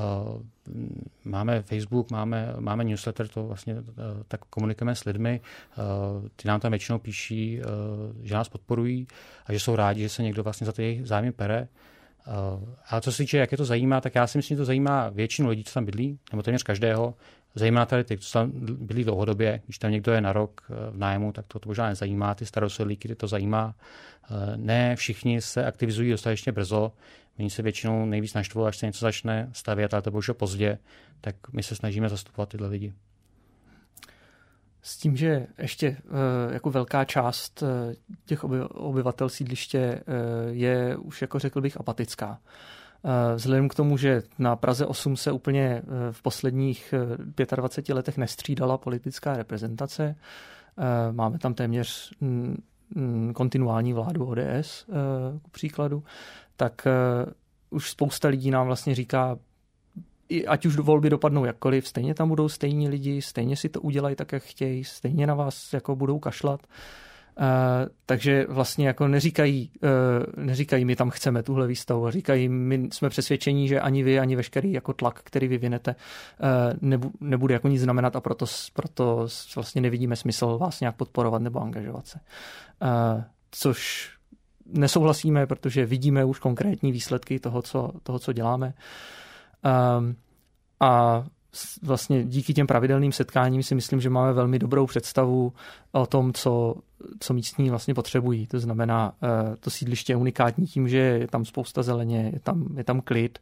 [1.23, 3.84] máme Facebook, máme, máme newsletter, to vlastně eh,
[4.27, 5.41] tak komunikujeme s lidmi.
[5.41, 7.62] Eh, ty nám tam většinou píší,
[8.23, 9.08] že nás podporují
[9.45, 11.67] a že jsou rádi, že se někdo vlastně za ty jejich zájmy pere.
[12.89, 15.10] A co se týče, jak je to zajímá, tak já si myslím, že to zajímá
[15.10, 17.13] většinu lidí, co tam bydlí, nebo téměř každého.
[17.58, 21.32] Zejména tady ty, co tam byli dlouhodobě, když tam někdo je na rok v nájmu,
[21.32, 23.76] tak to, to možná nezajímá, ty starosedlíky to zajímá.
[24.56, 26.91] Ne všichni se aktivizují dostatečně brzo,
[27.39, 30.80] Oni se většinou nejvíc naštvou, až se něco začne stavět, ale to bohužel pozdě,
[31.22, 32.93] tak my se snažíme zastupovat tyhle lidi.
[34.82, 38.43] S tím, že ještě eh, jako velká část eh, těch
[38.74, 40.04] obyvatel sídliště eh,
[40.50, 42.39] je už, jako řekl bych, apatická.
[43.36, 45.82] Vzhledem k tomu, že na Praze 8 se úplně
[46.12, 46.94] v posledních
[47.56, 50.16] 25 letech nestřídala politická reprezentace,
[51.12, 52.58] máme tam téměř mm,
[52.96, 54.86] mm, kontinuální vládu ODS,
[55.46, 56.04] k příkladu,
[56.56, 56.88] tak
[57.70, 59.38] už spousta lidí nám vlastně říká,
[60.48, 64.32] ať už volby dopadnou jakkoliv, stejně tam budou stejní lidi, stejně si to udělají tak,
[64.32, 66.60] jak chtějí, stejně na vás jako budou kašlat.
[66.64, 67.07] Uh,
[68.06, 73.67] takže vlastně jako neříkají, uh, neříkají, my tam chceme tuhle výstavu, říkají, my jsme přesvědčení,
[73.67, 75.95] že ani vy, ani veškerý jako tlak, který vyvinete,
[76.82, 81.62] nebu, nebude jako nic znamenat a proto, proto vlastně nevidíme smysl vás nějak podporovat nebo
[81.62, 82.19] angažovat se.
[83.52, 84.12] Což
[84.65, 88.73] nesouhlasíme, protože vidíme už konkrétní výsledky toho, co, toho, co děláme.
[90.00, 90.15] Um,
[90.80, 91.23] a
[91.82, 95.54] vlastně díky těm pravidelným setkáním si myslím, že máme velmi dobrou představu
[95.92, 96.76] o tom, co,
[97.20, 98.48] co místní vlastně potřebují.
[98.48, 102.78] To znamená, uh, to sídliště je unikátní tím, že je tam spousta zeleně, je tam,
[102.78, 103.40] je tam klid,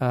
[0.00, 0.08] uh,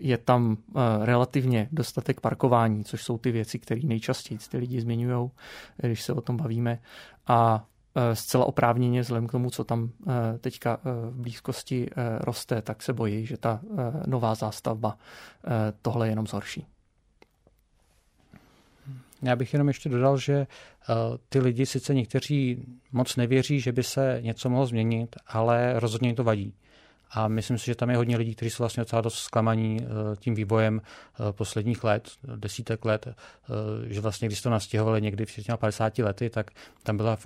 [0.00, 5.30] je tam uh, relativně dostatek parkování, což jsou ty věci, které nejčastěji ty lidi zmiňují,
[5.76, 6.78] když se o tom bavíme.
[7.26, 7.64] A
[7.96, 12.82] Eh, zcela oprávněně, vzhledem k tomu, co tam eh, teďka eh, v blízkosti roste, tak
[12.82, 13.60] se bojí, že ta
[14.06, 14.98] nová zástavba
[15.82, 16.66] tohle jenom zhorší.
[19.24, 20.46] Já bych jenom ještě dodal, že
[21.28, 26.16] ty lidi sice někteří moc nevěří, že by se něco mohlo změnit, ale rozhodně jim
[26.16, 26.54] to vadí.
[27.14, 30.16] A myslím si, že tam je hodně lidí, kteří jsou vlastně docela dost zklamaní eh,
[30.16, 33.14] tím vývojem eh, posledních let, desítek let, eh,
[33.94, 36.50] že vlastně, když to nastěhovali někdy v 50 lety, tak
[36.82, 37.18] tam byla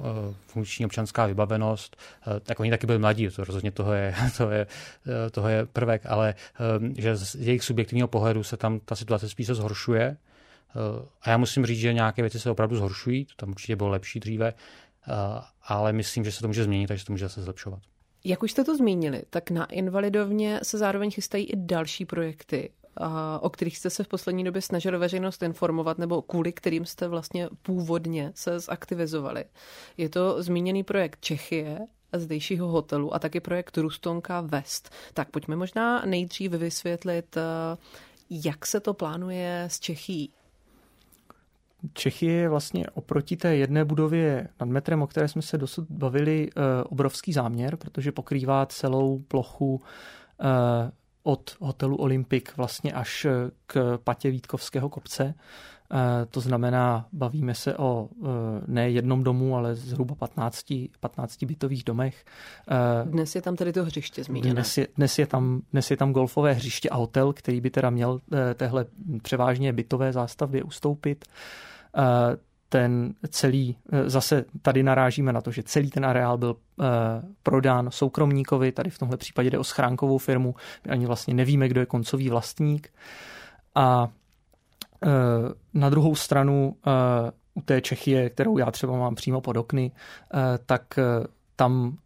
[0.46, 1.96] funkční občanská vybavenost,
[2.42, 4.66] tak oni taky byli mladí, to rozhodně toho je, toho je,
[5.30, 6.34] toho je prvek, ale
[6.96, 10.16] že z jejich subjektivního pohledu se tam ta situace spíše zhoršuje.
[11.22, 14.20] A já musím říct, že nějaké věci se opravdu zhoršují, to tam určitě bylo lepší
[14.20, 14.54] dříve,
[15.62, 17.82] ale myslím, že se to může změnit, takže to může zase zlepšovat.
[18.24, 22.70] Jak už jste to zmínili, tak na Invalidovně se zároveň chystají i další projekty,
[23.40, 27.48] o kterých jste se v poslední době snažili veřejnost informovat, nebo kvůli kterým jste vlastně
[27.62, 29.44] původně se zaktivizovali.
[29.96, 31.78] Je to zmíněný projekt Čechie,
[32.12, 34.90] zdejšího hotelu a taky projekt Rustonka West.
[35.14, 37.36] Tak pojďme možná nejdřív vysvětlit,
[38.30, 40.32] jak se to plánuje s Čechí.
[41.92, 46.50] Čechy je vlastně oproti té jedné budově nad metrem, o které jsme se dosud bavili,
[46.50, 49.82] eh, obrovský záměr, protože pokrývá celou plochu
[50.40, 50.90] eh,
[51.22, 53.26] od hotelu Olympic vlastně až
[53.66, 55.34] k patě Vítkovského kopce.
[55.92, 58.08] Eh, to znamená, bavíme se o
[58.66, 60.64] ne jednom domu, ale zhruba 15,
[61.00, 62.24] 15 bytových domech.
[63.04, 64.54] Dnes je tam tedy to hřiště zmíněné.
[64.54, 67.90] Dnes je, dnes, je tam, dnes je tam golfové hřiště a hotel, který by teda
[67.90, 68.20] měl
[68.54, 68.86] téhle
[69.22, 71.24] převážně bytové zástavbě ustoupit
[72.68, 76.56] ten celý, zase tady narážíme na to, že celý ten areál byl
[77.42, 81.80] prodán soukromníkovi, tady v tomhle případě jde o schránkovou firmu, my ani vlastně nevíme, kdo
[81.80, 82.92] je koncový vlastník.
[83.74, 84.08] A
[85.74, 86.76] na druhou stranu
[87.54, 89.92] u té Čechie, kterou já třeba mám přímo pod okny,
[90.66, 90.98] tak
[91.56, 91.98] tam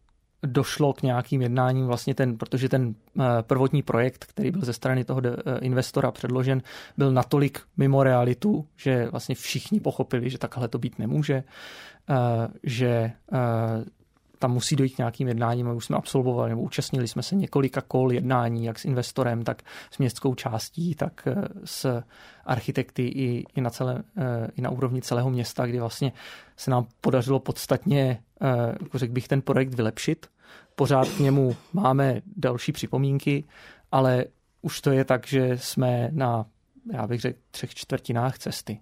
[0.43, 5.03] došlo k nějakým jednáním vlastně ten, protože ten eh, prvotní projekt, který byl ze strany
[5.03, 6.61] toho eh, investora předložen,
[6.97, 11.43] byl natolik mimo realitu, že vlastně všichni pochopili, že takhle to být nemůže,
[12.09, 13.11] eh, že
[14.43, 15.67] tam musí dojít k nějakým jednáním.
[15.67, 19.61] My už jsme absolvovali nebo účastnili jsme se několika kol jednání, jak s investorem, tak
[19.91, 21.27] s městskou částí, tak
[21.65, 22.01] s
[22.45, 24.03] architekty i, i, na, celé,
[24.55, 26.11] i na úrovni celého města, kdy vlastně
[26.57, 28.19] se nám podařilo podstatně,
[28.81, 30.27] jako řekl bych, ten projekt vylepšit
[30.75, 33.43] pořád k němu máme další připomínky,
[33.91, 34.25] ale
[34.61, 36.45] už to je tak, že jsme na,
[36.93, 38.79] já bych řekl, třech čtvrtinách cesty.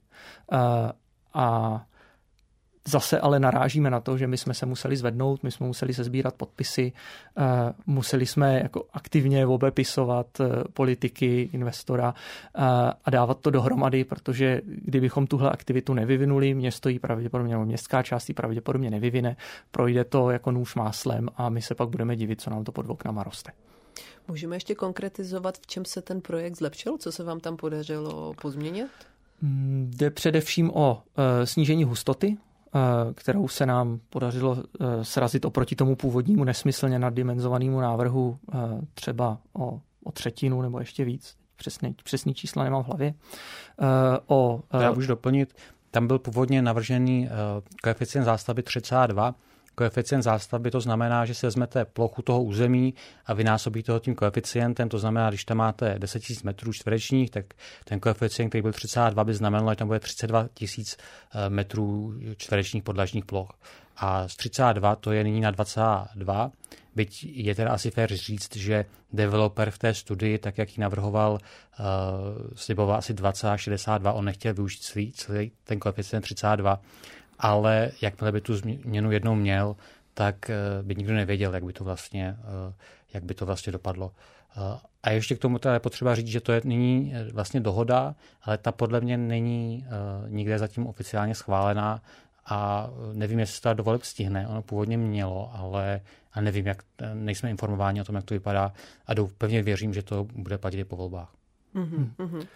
[1.34, 1.86] A
[2.88, 6.04] zase ale narážíme na to, že my jsme se museli zvednout, my jsme museli se
[6.04, 6.94] sbírat podpisy,
[7.38, 7.44] eh,
[7.86, 12.14] museli jsme jako aktivně obepisovat eh, politiky investora
[12.56, 12.62] eh,
[13.06, 18.30] a dávat to dohromady, protože kdybychom tuhle aktivitu nevyvinuli, město ji pravděpodobně, nebo městská část
[18.30, 19.36] ji pravděpodobně nevyvine,
[19.72, 22.86] projde to jako nůž máslem a my se pak budeme divit, co nám to pod
[22.90, 23.52] oknama roste.
[24.28, 26.98] Můžeme ještě konkretizovat, v čem se ten projekt zlepšil?
[26.98, 28.88] Co se vám tam podařilo pozměnit?
[29.42, 31.04] Jde především o
[31.44, 32.38] snížení hustoty
[33.14, 38.58] kterou se nám podařilo eh, srazit oproti tomu původnímu nesmyslně naddimenzovanému návrhu eh,
[38.94, 41.36] třeba o, o třetinu nebo ještě víc.
[41.56, 43.14] přesný, přesný čísla nemám v hlavě.
[44.28, 45.54] O, Já můžu doplnit,
[45.92, 47.30] tam byl původně navržený
[47.84, 49.36] koeficient zástavby 32,
[49.76, 52.94] koeficient zástavby, to znamená, že si vezmete plochu toho území
[53.26, 57.46] a vynásobíte ho tím koeficientem, to znamená, když tam máte 10 000 metrů čtverečních, tak
[57.86, 60.50] ten koeficient, který byl 32, by znamenalo, že tam bude 32 000
[61.34, 63.50] eh, metrů čtverečních podlažních ploch.
[63.98, 66.52] A z 32 to je nyní na 22,
[66.96, 71.34] byť je teda asi fér říct, že developer v té studii, tak jak ji navrhoval,
[71.34, 71.88] uh,
[72.56, 76.82] sliboval asi 20,62, on nechtěl využít celý, celý ten koeficient 32,
[77.42, 79.76] ale jakmile by tu změnu jednou měl,
[80.14, 82.74] tak eh, by nikdo nevěděl, jak by to vlastně, eh,
[83.14, 84.12] jak by to vlastně dopadlo.
[84.58, 88.58] Eh, a ještě k tomu je potřeba říct, že to je nyní vlastně dohoda, ale
[88.58, 89.86] ta podle mě není
[90.28, 92.02] nikde zatím oficiálně schválená
[92.46, 94.48] a nevím, jestli se to dovolit stihne.
[94.48, 96.02] Ono původně mělo, ale
[96.34, 98.74] a nevím, jak, nejsme informováni o tom, jak to vypadá
[99.08, 101.34] a pevně věřím, že to bude platit po volbách.
[101.76, 102.10] Mm-hmm.
[102.18, 102.48] Um,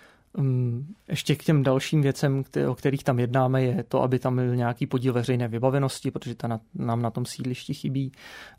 [1.08, 4.88] ještě k těm dalším věcem, o kterých tam jednáme, je to, aby tam byl nějaký
[4.88, 8.12] podíl veřejné vybavenosti, protože ta nám na tom sídlišti chybí,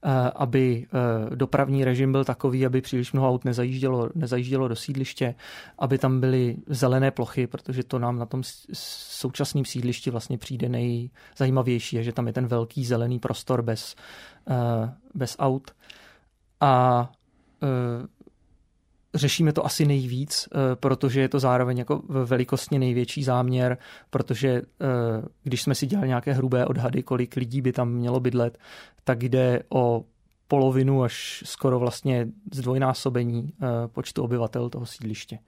[0.05, 0.87] uh, aby
[1.31, 5.35] uh, dopravní režim byl takový, aby příliš mnoho aut nezajíždělo, nezajíždělo do sídliště,
[5.79, 11.97] aby tam byly zelené plochy, protože to nám na tom současném sídlišti vlastně přijde nejzajímavější,
[11.97, 13.97] je, že tam je ten velký zelený prostor bez,
[14.49, 15.71] uh, bez aut.
[16.61, 17.11] A
[19.17, 23.79] řešíme to asi nejvíc, eh, protože je to zároveň jako velikostně největší záměr,
[24.11, 24.63] protože eh,
[25.43, 28.59] když jsme si dělali nějaké hrubé odhady, kolik lidí by tam mělo bydlet,
[29.05, 30.05] tak jde o
[30.49, 35.39] polovinu až skoro vlastně zdvojnásobení eh, počtu obyvatel toho sídliště.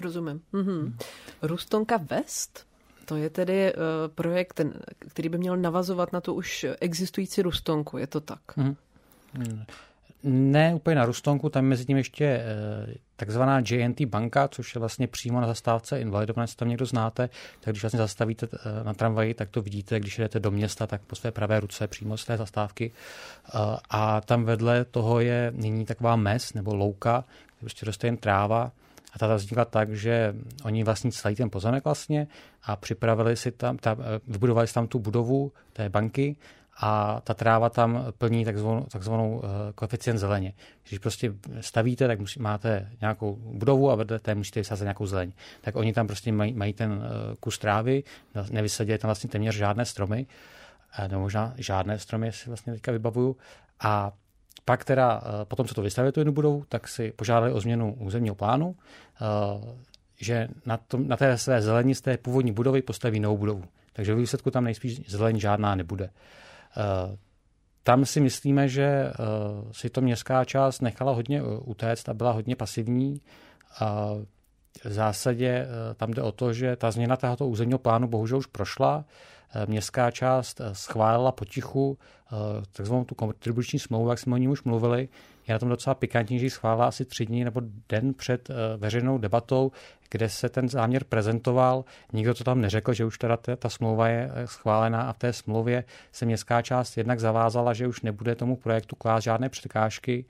[0.00, 0.40] Rozumím.
[0.52, 0.96] Mhm.
[1.42, 2.66] Rustonka West?
[3.04, 3.72] To je tedy
[4.14, 4.60] projekt,
[4.98, 8.56] který by měl navazovat na tu už existující Rustonku, je to tak?
[8.56, 8.76] Mhm.
[10.26, 15.06] Ne úplně na Rustonku, tam mezi tím ještě eh, takzvaná JNT banka, což je vlastně
[15.06, 17.28] přímo na zastávce Invalidovna, jestli tam někdo znáte,
[17.60, 21.00] tak když vlastně zastavíte eh, na tramvaji, tak to vidíte, když jdete do města, tak
[21.02, 22.92] po své pravé ruce přímo z té zastávky.
[23.48, 23.58] Eh,
[23.90, 28.72] a tam vedle toho je nyní taková mes nebo louka, kde prostě roste jen tráva,
[29.14, 30.34] a ta vznikla tak, že
[30.64, 32.26] oni vlastní celý ten pozemek vlastně
[32.62, 36.36] a připravili si tam, ta, vybudovali si tam tu budovu té banky
[36.76, 39.42] a ta tráva tam plní takzvanou, takzvanou uh,
[39.74, 40.52] koeficient zeleně.
[40.88, 45.32] Když prostě stavíte, tak musí, máte nějakou budovu a vedle té musíte vysázet nějakou zeleň.
[45.60, 47.00] Tak oni tam prostě mají, mají ten uh,
[47.40, 48.02] kus trávy,
[48.50, 50.26] nevysadili tam vlastně téměř žádné stromy,
[50.98, 53.36] uh, nebo možná žádné stromy, si vlastně teďka vybavuju.
[53.80, 54.12] A
[54.64, 57.94] pak teda, uh, potom, co to vystavili tu jednu budovu, tak si požádali o změnu
[57.94, 58.76] územního plánu, uh,
[60.20, 63.64] že na, tom, na té své zelení z té původní budovy postaví novou budovu.
[63.92, 66.04] Takže v výsledku tam nejspíš zelení žádná nebude.
[66.04, 66.43] Eh,
[67.82, 69.12] tam si myslíme, že eh,
[69.72, 73.20] si to městská část nechala hodně eh, utéct a byla hodně pasivní.
[74.84, 79.04] V zásadě tam jde o to, že ta změna tohoto územního plánu bohužel už prošla.
[79.66, 81.98] Městská část schválila potichu
[82.72, 85.08] takzvanou tu kontribuční smlouvu, jak jsme o ní už mluvili.
[85.48, 89.18] Je na tom docela pikantní, že ji schválila asi tři dny nebo den před veřejnou
[89.18, 89.72] debatou,
[90.14, 91.84] kde se ten záměr prezentoval.
[92.12, 95.18] Nikdo to tam neřekl, že už teda ta, ta smlouva je eh, schválená a v
[95.18, 100.24] té smlouvě se městská část jednak zavázala, že už nebude tomu projektu klást žádné překážky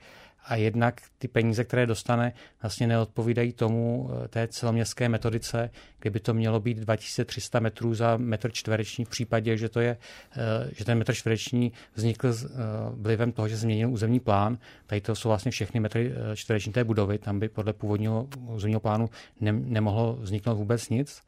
[0.45, 6.33] a jednak ty peníze, které dostane, vlastně neodpovídají tomu eh, té celoměstské metodice, kdyby to
[6.33, 9.97] mělo být 2300 metrů za metr čtvereční v případě, že, to je,
[10.37, 12.47] eh, že ten metr čtvereční vznikl eh,
[12.93, 14.57] vlivem toho, že změnil územní plán.
[14.87, 19.09] Tady to jsou vlastně všechny metry čtvereční té budovy, tam by podle původního územního plánu
[19.41, 21.21] ne, nemohlo vzniknout vůbec nic.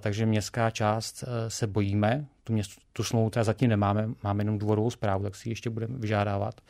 [0.00, 4.90] Takže městská část se bojíme, tu, měst, tu smlouvu teda zatím nemáme, máme jenom důvodovou
[4.90, 6.60] zprávu, tak si ji ještě budeme vyžádávat.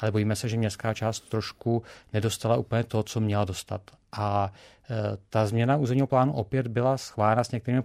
[0.00, 3.80] Ale bojíme se, že městská část trošku nedostala úplně to, co měla dostat.
[4.12, 4.52] A
[4.90, 4.94] e,
[5.30, 7.82] ta změna územního plánu opět byla schválena s některými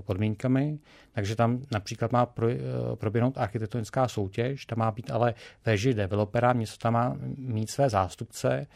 [0.00, 0.78] podmínkami,
[1.12, 2.48] takže tam například má pro,
[2.94, 5.34] proběhnout architektonická soutěž, tam má být ale
[5.66, 8.66] režii developera, město tam má mít své zástupce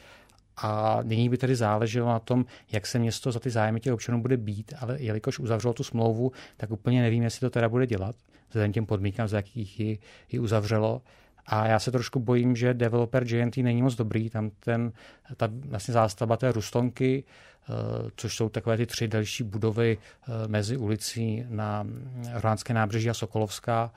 [0.63, 4.23] a nyní by tedy záleželo na tom, jak se město za ty zájmy těch občanů
[4.23, 8.17] bude být, ale jelikož uzavřelo tu smlouvu, tak úplně nevím, jestli to teda bude dělat,
[8.49, 9.99] vzhledem těm podmínkám, za jakých ji,
[10.33, 11.03] ji uzavřelo.
[11.47, 14.31] A já se trošku bojím, že developer JNT není moc dobrý.
[14.31, 14.93] Tam ten,
[15.37, 17.73] ta vlastně zástava té Rustonky, eh,
[18.17, 21.87] což jsou takové ty tři další budovy eh, mezi ulicí na
[22.33, 23.93] Ránské nábřeží a Sokolovská,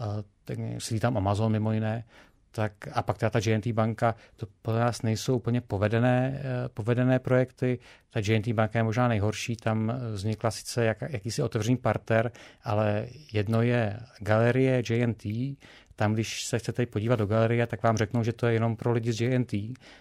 [0.00, 2.04] eh, sedí tam Amazon mimo jiné,
[2.50, 7.18] tak a pak teda ta JNT banka, to podle nás nejsou úplně povedené, eh, povedené
[7.18, 7.78] projekty.
[8.10, 12.30] Ta JNT banka je možná nejhorší, tam vznikla sice jak, jakýsi otevřený parter,
[12.64, 15.56] ale jedno je galerie JNT,
[15.98, 18.92] tam, když se chcete podívat do galerie, tak vám řeknou, že to je jenom pro
[18.92, 19.52] lidi z JNT.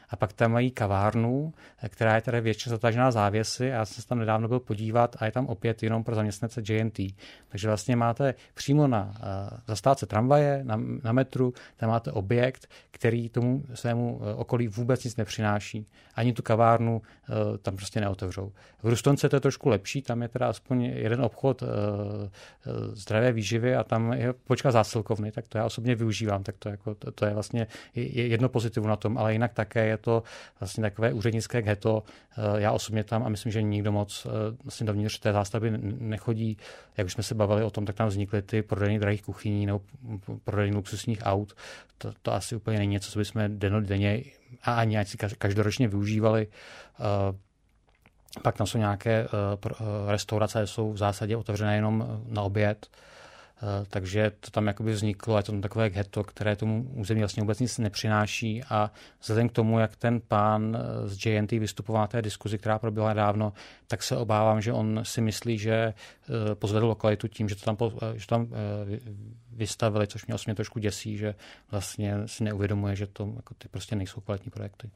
[0.09, 1.53] A pak tam mají kavárnu,
[1.89, 5.25] která je tady většině zatažená závěsy a já jsem se tam nedávno byl podívat a
[5.25, 6.99] je tam opět jenom pro zaměstnance JNT.
[7.49, 13.29] Takže vlastně máte přímo na uh, zastávce tramvaje, na, na metru, tam máte objekt, který
[13.29, 15.85] tomu svému uh, okolí vůbec nic nepřináší.
[16.15, 18.51] Ani tu kavárnu uh, tam prostě neotevřou.
[18.83, 21.63] V Rustonce to je trošku lepší, tam je teda aspoň jeden obchod
[22.93, 26.95] zdravé výživy a tam je počka zásilkovny, tak to já osobně využívám, tak to, jako,
[26.95, 27.67] to, to je vlastně
[28.13, 30.23] jedno pozitivu na tom, ale jinak také je to
[30.59, 32.03] vlastně takové úřednické ghetto.
[32.57, 34.27] Já osobně tam a myslím, že nikdo moc
[34.63, 36.57] vlastně dovnitř té zástavby nechodí.
[36.97, 39.81] Jak už jsme se bavili o tom, tak tam vznikly ty prodejny drahých kuchyní nebo
[40.43, 41.53] prodejny luxusních aut.
[41.97, 43.41] To, to asi úplně není něco, co bychom
[43.81, 44.23] denně
[44.63, 46.47] a ani si každoročně využívali.
[48.43, 49.27] Pak tam jsou nějaké
[50.07, 52.87] restaurace, jsou v zásadě otevřené jenom na oběd.
[53.63, 57.43] Eh, takže to tam jakoby vzniklo, a je to takové ghetto, které tomu území vlastně
[57.43, 58.91] vůbec nic nepřináší a
[59.21, 63.53] vzhledem k tomu, jak ten pán eh, z JNT vystupoval té diskuzi, která proběhla nedávno,
[63.87, 67.77] tak se obávám, že on si myslí, že eh, pozvedl lokalitu tím, že to tam,
[68.15, 68.47] že tam
[69.51, 71.35] vystavili, což mě osobně trošku děsí, že
[71.71, 74.89] vlastně si neuvědomuje, že to jako ty prostě nejsou kvalitní projekty.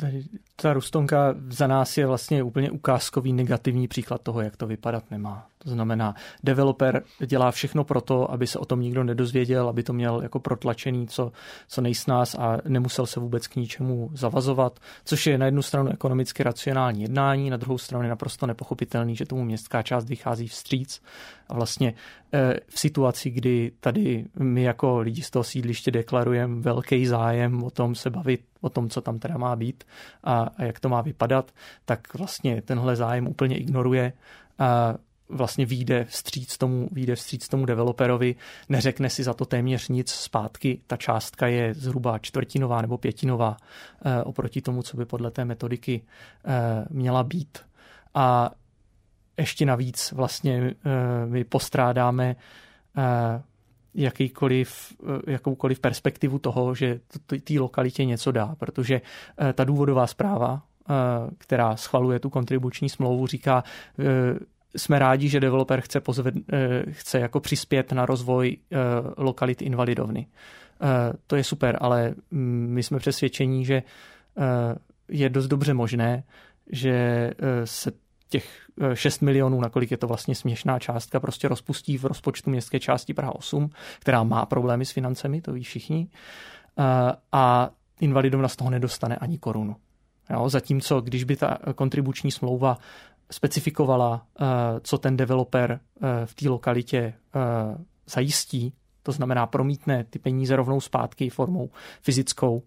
[0.00, 0.24] Tady
[0.56, 5.46] ta Rustonka za nás je vlastně úplně ukázkový negativní příklad toho, jak to vypadat nemá.
[5.58, 9.92] To znamená, developer dělá všechno pro to, aby se o tom nikdo nedozvěděl, aby to
[9.92, 11.32] měl jako protlačený co,
[11.68, 16.42] co nejsnás a nemusel se vůbec k ničemu zavazovat, což je na jednu stranu ekonomicky
[16.42, 21.02] racionální jednání, na druhou stranu je naprosto nepochopitelný, že tomu městská část vychází vstříc
[21.48, 21.94] a vlastně
[22.32, 27.70] eh, v situaci, kdy tady my jako lidi z toho sídliště deklarujeme velký zájem o
[27.70, 29.84] tom se bavit, o tom, co tam teda má být
[30.24, 31.50] a, jak to má vypadat,
[31.84, 34.12] tak vlastně tenhle zájem úplně ignoruje.
[34.58, 34.94] A
[35.28, 38.34] vlastně vyjde vstříc tomu, vyjde vstříc tomu developerovi,
[38.68, 40.80] neřekne si za to téměř nic zpátky.
[40.86, 43.56] Ta částka je zhruba čtvrtinová nebo pětinová
[44.04, 46.02] eh, oproti tomu, co by podle té metodiky
[46.44, 47.58] eh, měla být.
[48.14, 48.50] A
[49.38, 52.36] ještě navíc vlastně eh, my postrádáme
[52.96, 53.42] eh,
[53.94, 57.00] jakýkoliv, eh, jakoukoliv perspektivu toho, že
[57.44, 59.00] té lokalitě něco dá, protože
[59.54, 60.62] ta důvodová zpráva,
[61.38, 63.64] která schvaluje tu kontribuční smlouvu, říká,
[64.76, 66.34] jsme rádi, že developer chce, pozved,
[66.90, 68.56] chce jako přispět na rozvoj
[69.16, 70.26] lokality invalidovny.
[71.26, 73.82] To je super, ale mm, my jsme přesvědčení, že
[75.08, 76.24] je dost dobře možné,
[76.72, 77.30] že
[77.64, 77.92] se
[78.36, 82.80] těch 6 eh, milionů, nakolik je to vlastně směšná částka, prostě rozpustí v rozpočtu městské
[82.80, 86.08] části Praha 8, která má problémy s financemi, to ví všichni,
[86.78, 86.82] eh,
[87.32, 87.70] a
[88.00, 89.76] invalidovna z toho nedostane ani korunu.
[90.30, 92.78] Jo, zatímco, když by ta kontribuční smlouva
[93.30, 94.44] specifikovala, eh,
[94.80, 95.80] co ten developer
[96.24, 97.14] v té lokalitě
[98.06, 98.72] zajistí,
[99.02, 101.70] to znamená promítne ty peníze rovnou zpátky formou
[102.00, 102.62] fyzickou,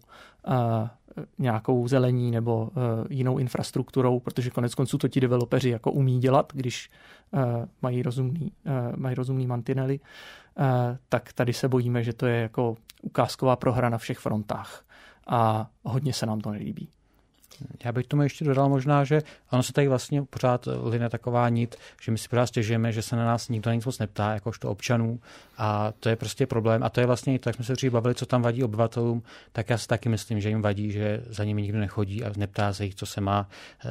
[1.38, 2.70] nějakou zelení nebo uh,
[3.10, 6.90] jinou infrastrukturou, protože konec konců to ti developeři jako umí dělat, když
[7.30, 7.40] uh,
[7.82, 10.00] mají, rozumný, uh, mají rozumný mantinely,
[11.08, 14.84] tak tady se bojíme, že to je jako ukázková prohra na všech frontách
[15.26, 16.88] a hodně se nám to nelíbí.
[17.84, 21.76] Já bych tomu ještě dodal možná, že ono se tady vlastně pořád line taková nit,
[22.02, 25.20] že my si pořád stěžujeme, že se na nás nikdo nic moc neptá, jakožto občanů.
[25.58, 26.82] A to je prostě problém.
[26.82, 29.78] A to je vlastně, tak jsme se dřív bavili, co tam vadí obyvatelům, tak já
[29.78, 32.94] si taky myslím, že jim vadí, že za nimi nikdo nechodí a neptá se jich,
[32.94, 33.48] co se má,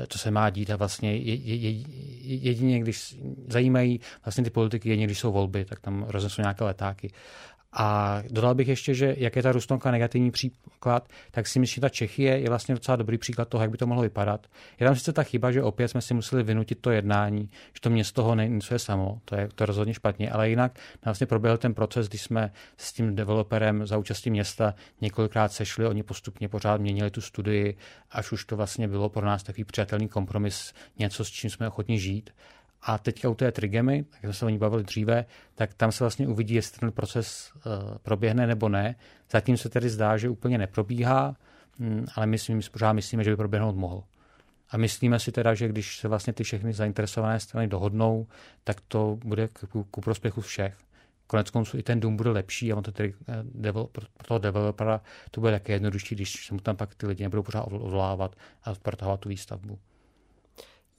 [0.08, 0.70] co se má dít.
[0.70, 6.42] A vlastně jedině, když zajímají vlastně ty politiky, jedině když jsou volby, tak tam roznesou
[6.42, 7.12] nějaké letáky.
[7.74, 11.82] A dodal bych ještě, že jak je ta Rustonka negativní příklad, tak si myslím, že
[11.82, 14.48] ta Čechie je vlastně docela dobrý příklad toho, jak by to mohlo vypadat.
[14.80, 17.90] Je tam sice ta chyba, že opět jsme si museli vynutit to jednání, že to
[17.90, 18.36] město toho
[18.72, 22.18] je samo, to je, to je rozhodně špatně, ale jinak vlastně proběhl ten proces, kdy
[22.18, 27.78] jsme s tím developerem za účastí města několikrát sešli, oni postupně pořád měnili tu studii,
[28.12, 32.00] až už to vlastně bylo pro nás takový přijatelný kompromis, něco, s čím jsme ochotni
[32.00, 32.30] žít.
[32.82, 35.26] A teďka u té trigemy, jak jsme se o ní bavili dříve,
[35.56, 38.96] tak tam se vlastně uvidí, jestli ten proces uh, proběhne nebo ne.
[39.32, 41.36] Zatím se tedy zdá, že úplně neprobíhá,
[41.80, 44.04] hm, ale my si pořád myslíme, že by proběhnout mohl.
[44.70, 48.28] A myslíme si teda, že když se vlastně ty všechny zainteresované strany dohodnou,
[48.64, 49.50] tak to bude
[49.92, 50.76] ku prospěchu všech.
[51.30, 55.02] Konec konců i ten dům bude lepší a on to tedy eh, pro toho developera
[55.32, 58.76] to bude také jednodušší, když se mu tam pak ty lidi nebudou pořád ovlávat a
[58.76, 59.80] protahovat tu výstavbu.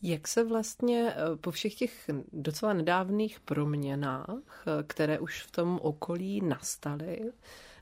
[0.03, 5.79] Jak se vlastně eh, po všech těch docela nedávných proměnách, eh, které už v tom
[5.83, 7.21] okolí nastaly,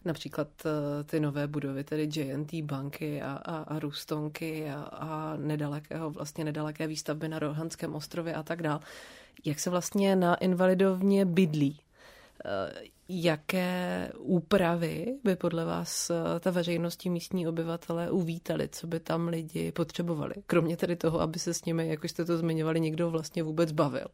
[0.04, 6.10] například eh, ty nové budovy, tedy JNT banky a, a, a Rustonky a, a nedalekého,
[6.10, 8.80] vlastně nedaleké výstavby na Rohanském ostrově a tak dál.
[9.44, 11.80] Jak se vlastně na invalidovně bydlí?
[13.08, 19.72] Jaké úpravy by podle vás eh, ta veřejnosti místní obyvatele uvítali, co by tam lidi
[19.72, 20.34] potřebovali?
[20.46, 24.06] Kromě tedy toho, aby se s nimi, jak jste to zmiňovali, někdo vlastně vůbec bavil.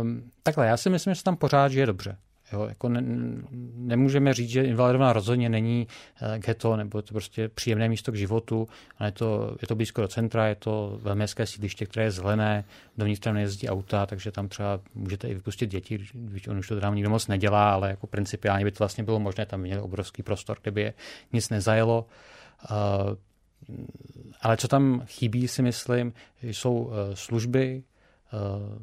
[0.00, 2.16] Um, takhle, já si myslím, že se tam pořád žije dobře.
[2.52, 3.02] Jo, jako ne,
[3.74, 5.86] nemůžeme říct, že invalidovna rozhodně není
[6.22, 9.74] uh, ghetto nebo je to prostě příjemné místo k životu, ale je to, je to
[9.74, 12.64] blízko do centra, je to velmi hezké sídliště, které je zelené,
[12.96, 16.74] dovnitř tam nejezdí auta, takže tam třeba můžete i vypustit děti, když on už to
[16.74, 20.22] teda nikdo moc nedělá, ale jako principiálně by to vlastně bylo možné, tam měli obrovský
[20.22, 20.94] prostor, kde by je
[21.32, 22.06] nic nezajelo.
[22.70, 23.16] Uh,
[24.42, 27.89] ale co tam chybí, si myslím, jsou služby, Eh,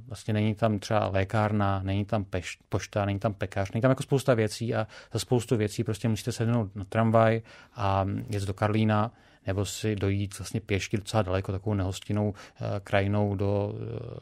[0.07, 4.03] vlastně není tam třeba lékárna, není tam peš, pošta, není tam pekař, není tam jako
[4.03, 7.41] spousta věcí a za spoustu věcí prostě musíte sednout na tramvaj
[7.75, 9.11] a jet do Karlína
[9.47, 13.73] nebo si dojít vlastně pěšky docela daleko takovou nehostinnou eh, krajinou do,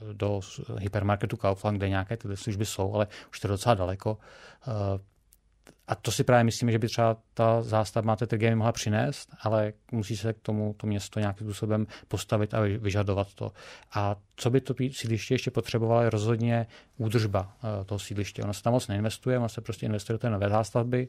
[0.10, 0.40] eh, do
[0.78, 4.18] hypermarketu Kaufland, kde nějaké ty služby jsou, ale už to je docela daleko
[5.88, 10.18] a to si právě myslíme, že by třeba ta zástavba TTG mohla přinést, ale musí
[10.18, 13.52] se k tomu to město nějakým způsobem postavit a vyžadovat to.
[13.94, 18.44] A co by to sídliště ještě potřebovalo, je rozhodně údržba eh, toho sídliště.
[18.44, 21.08] Ono se tam moc neinvestuje, ono se prostě investuje do té nové zástavby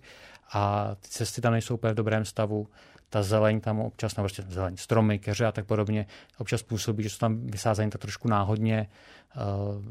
[0.53, 2.69] a ty cesty tam nejsou úplně v dobrém stavu
[3.11, 6.07] ta zeleň tam občas, nebo prostě zeleň, stromy, keře a tak podobně,
[6.39, 8.89] občas působí, že jsou tam vysázení tak trošku náhodně.
[9.37, 9.85] Uh,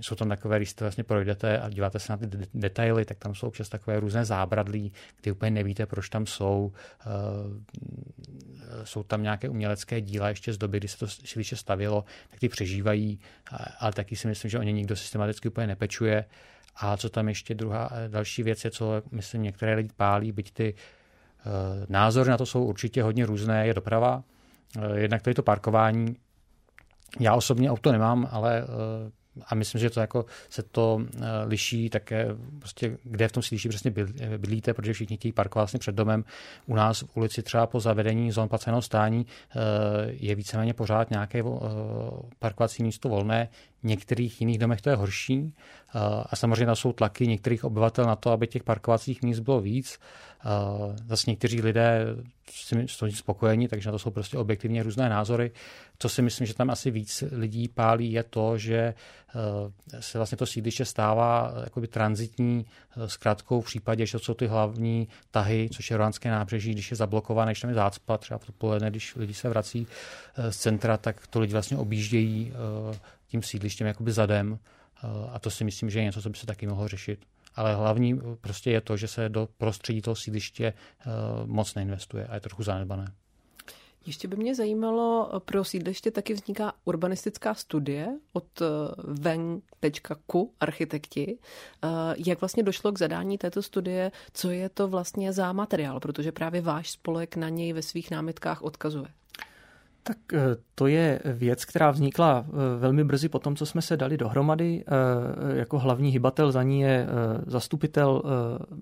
[0.00, 3.34] jsou tam takové, když to vlastně projdete a díváte se na ty detaily, tak tam
[3.34, 6.72] jsou občas takové různé zábradlí, kdy úplně nevíte, proč tam jsou.
[7.06, 7.62] Uh,
[8.84, 12.48] jsou tam nějaké umělecké díla ještě z doby, kdy se to síliště stavělo, tak ty
[12.48, 13.20] přežívají,
[13.78, 16.24] ale taky si myslím, že o ně nikdo systematicky úplně nepečuje.
[16.76, 20.74] A co tam ještě druhá, další věc je, co myslím některé lidi pálí, byť ty
[20.74, 20.76] Eh,
[21.88, 24.22] názory na to jsou určitě hodně různé, je doprava,
[24.78, 26.16] eh, jednak to je to parkování.
[27.20, 29.10] Já osobně auto nemám, ale eh,
[29.46, 31.00] a myslím, že to jako se to
[31.46, 32.28] liší také,
[32.58, 33.90] prostě, kde v tom sídlišti přesně
[34.38, 36.24] bydlíte, protože všichni chtějí parkovat vlastně před domem.
[36.66, 39.26] U nás v ulici třeba po zavedení zón placeného stání
[40.06, 41.42] je víceméně pořád nějaké
[42.38, 43.48] parkovací místo volné.
[43.82, 45.54] V některých jiných domech to je horší
[46.26, 49.98] a samozřejmě tam jsou tlaky některých obyvatel na to, aby těch parkovacích míst bylo víc.
[51.08, 52.06] Zase někteří lidé
[52.86, 55.50] jsou spokojení, takže na to jsou prostě objektivně různé názory.
[55.98, 60.38] Co si myslím, že tam asi víc lidí pálí, je to, že eh, se vlastně
[60.38, 62.66] to sídliště stává jakoby transitní
[62.96, 66.90] eh, zkrátkou v případě, že to jsou ty hlavní tahy, což je Rohanské nábřeží, když
[66.90, 69.86] je zablokované, když tam je zácpa, třeba v poledne, když lidi se vrací
[70.36, 72.52] eh, z centra, tak to lidi vlastně objíždějí
[73.28, 74.58] tím sídlištěm jakoby zadem
[75.32, 77.24] a to si myslím, že je něco, co by se taky mohlo řešit
[77.56, 81.06] ale hlavní prostě je to, že se do prostředí toho sídliště eh,
[81.46, 83.12] moc neinvestuje a je trochu zanedbané.
[84.06, 88.64] Ještě by mě zajímalo, pro sídliště taky vzniká urbanistická studie od eh,
[88.98, 91.38] ven.ku architekti.
[91.84, 91.88] Eh,
[92.26, 96.60] jak vlastně došlo k zadání této studie, co je to vlastně za materiál, protože právě
[96.60, 99.08] váš spolek na něj ve svých námitkách odkazuje.
[100.04, 100.38] Tak eh,
[100.74, 104.84] to je věc, která vznikla eh, velmi brzy po tom, co jsme se dali dohromady.
[104.86, 107.06] Eh, jako hlavní hybatel za ní je
[107.46, 108.22] zastupitel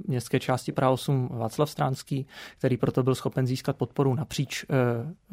[0.07, 2.27] městské části Praha 8 Václav Stránský,
[2.59, 4.65] který proto byl schopen získat podporu napříč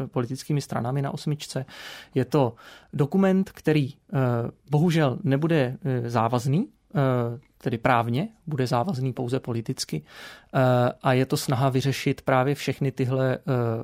[0.08, 1.66] politickými stranami na osmičce.
[2.16, 2.54] Je to
[2.94, 3.94] dokument, který
[4.70, 6.68] bohužel nebude závazný,
[7.58, 10.04] tedy právně, bude závazný pouze politicky
[10.54, 10.60] eh,
[11.02, 13.42] a je to snaha vyřešit právě všechny tyhle eh,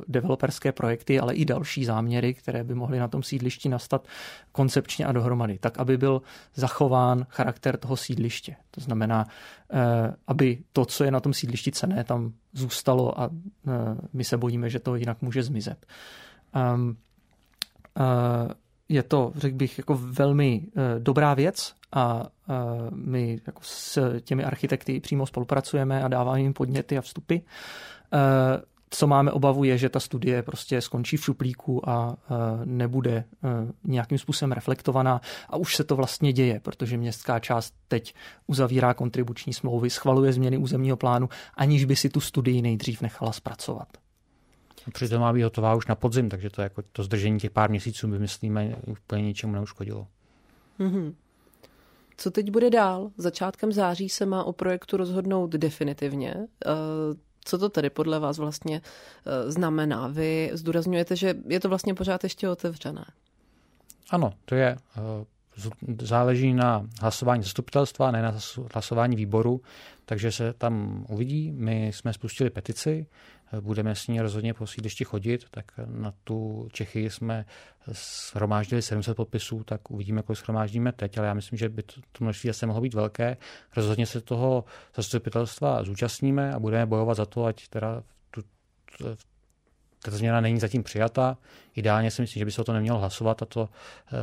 [0.07, 4.07] developerské projekty, ale i další záměry, které by mohly na tom sídlišti nastat
[4.51, 6.22] koncepčně a dohromady, tak aby byl
[6.55, 8.55] zachován charakter toho sídliště.
[8.72, 9.26] To znamená,
[10.28, 13.30] aby to, co je na tom sídlišti cené, tam zůstalo a
[14.14, 15.86] my se bojíme, že to jinak může zmizet.
[16.53, 16.97] Ehm,
[18.89, 20.68] je to, řekl bych, jako velmi
[20.99, 22.27] dobrá věc, a
[22.91, 27.37] my jako s těmi architekty přímo spolupracujeme a dáváme jim podněty a vstupy.
[28.89, 32.17] Co máme obavu je, že ta studie prostě skončí v šuplíku a
[32.65, 33.23] nebude
[33.83, 38.13] nějakým způsobem reflektovaná a už se to vlastně děje, protože městská část teď
[38.47, 43.87] uzavírá kontribuční smlouvy, schvaluje změny územního plánu, aniž by si tu studii nejdřív nechala zpracovat.
[44.93, 48.07] Přitom má být hotová už na podzim, takže to, jako to zdržení těch pár měsíců
[48.07, 50.07] by myslíme úplně ničemu neuškodilo.
[50.79, 51.13] Mm-hmm.
[52.18, 53.11] Co teď bude dál?
[53.18, 56.34] Začátkem září se má o projektu rozhodnout definitivně.
[56.38, 56.70] Eh,
[57.45, 58.82] co to tedy podle vás vlastně
[59.26, 60.07] eh, znamená?
[60.07, 63.05] Vy zdůrazňujete, že je to vlastně pořád ještě otevřené.
[64.09, 64.78] Ano, to je
[66.01, 68.36] záleží na hlasování zastupitelstva, ne na
[68.74, 69.61] hlasování výboru,
[70.05, 71.51] takže se tam uvidí.
[71.51, 73.05] My jsme spustili petici,
[73.62, 77.45] budeme s ní rozhodně po sídlišti chodit, tak na tu Čechy jsme
[77.91, 82.24] shromáždili 700 podpisů, tak uvidíme, kolik shromáždíme teď, ale já myslím, že by to, to
[82.24, 83.38] množství asi mohlo být velké.
[83.76, 84.64] Rozhodně se toho
[84.95, 88.41] zastupitelstva zúčastníme a budeme bojovat za to, ať teda tu,
[90.04, 91.38] ta změna není zatím přijata.
[91.76, 93.70] Ideálně si myslím, že by se o to nemělo hlasovat a to,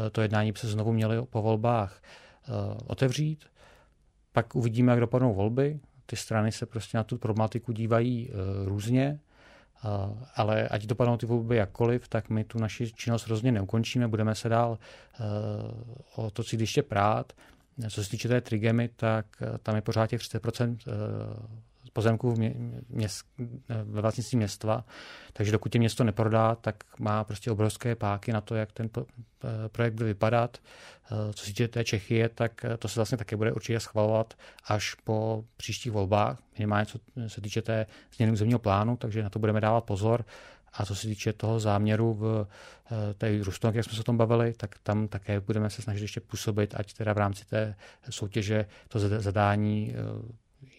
[0.07, 2.53] eh, to jednání by se znovu měli po volbách eh,
[2.87, 3.45] otevřít.
[4.33, 5.81] Pak uvidíme, jak dopadnou volby.
[6.11, 8.34] Ty strany se prostě na tu problematiku dívají eh,
[8.64, 9.18] různě,
[10.34, 14.48] ale ať dopadnou ty volby jakkoliv, tak my tu naši činnost rozhodně neukončíme, budeme se
[14.48, 14.78] dál
[16.16, 17.32] o to ještě prát.
[17.90, 19.26] Co se týče té trigemy, tak
[19.62, 20.76] tam je pořád těch 30%
[21.93, 22.34] pozemků
[22.88, 23.26] měst,
[23.68, 24.84] ve vlastnictví městva,
[25.32, 28.91] takže dokud tě město neprodá, tak má prostě obrovské páky na to, jak ten
[29.68, 30.59] projekt bude vypadat.
[31.12, 34.34] Eh, co se týče té Čechy, tak to se vlastně také bude určitě schvalovat
[34.64, 37.86] až po příštích volbách, minimálně co se týče té
[38.16, 40.24] změny územního plánu, takže na to budeme dávat pozor.
[40.72, 42.47] A co se týče toho záměru v
[42.91, 46.03] eh, té Rustonok, jak jsme se o tom bavili, tak tam také budeme se snažit
[46.03, 47.74] ještě působit, ať teda v rámci té
[48.11, 50.32] soutěže to zadání eh,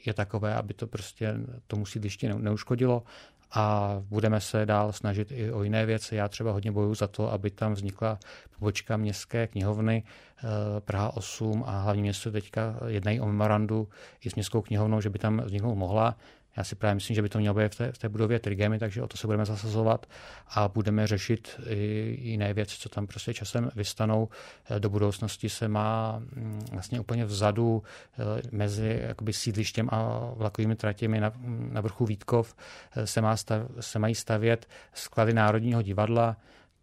[0.06, 1.36] je takové, aby to prostě
[1.68, 3.04] tomu sídlišti neuškodilo
[3.52, 6.16] a budeme se dál snažit i o jiné věci.
[6.16, 8.20] Já třeba hodně bojuju za to, aby tam vznikla
[8.60, 10.48] pobočka městské knihovny eh,
[10.80, 13.88] Praha 8 a hlavní město teďka jednají o memorandu
[14.22, 16.16] i s městskou knihovnou, že by tam vzniknout mohla.
[16.58, 18.80] Já si právě myslím, že by to mělo být v té, v té budově Trigemy,
[18.80, 20.06] takže o to se budeme zasazovat
[20.50, 24.30] a budeme řešit i jiné věci, co tam prostě časem vystanou.
[24.70, 27.84] Eh, do budoucnosti se má mm, vlastně úplně vzadu
[28.20, 31.32] eh, mezi jakoby sídlištěm a vlakovými tratěmi na,
[31.72, 32.56] na vrchu Vítkov
[32.96, 36.38] eh, se, má stav, se mají stavět sklady Národního divadla,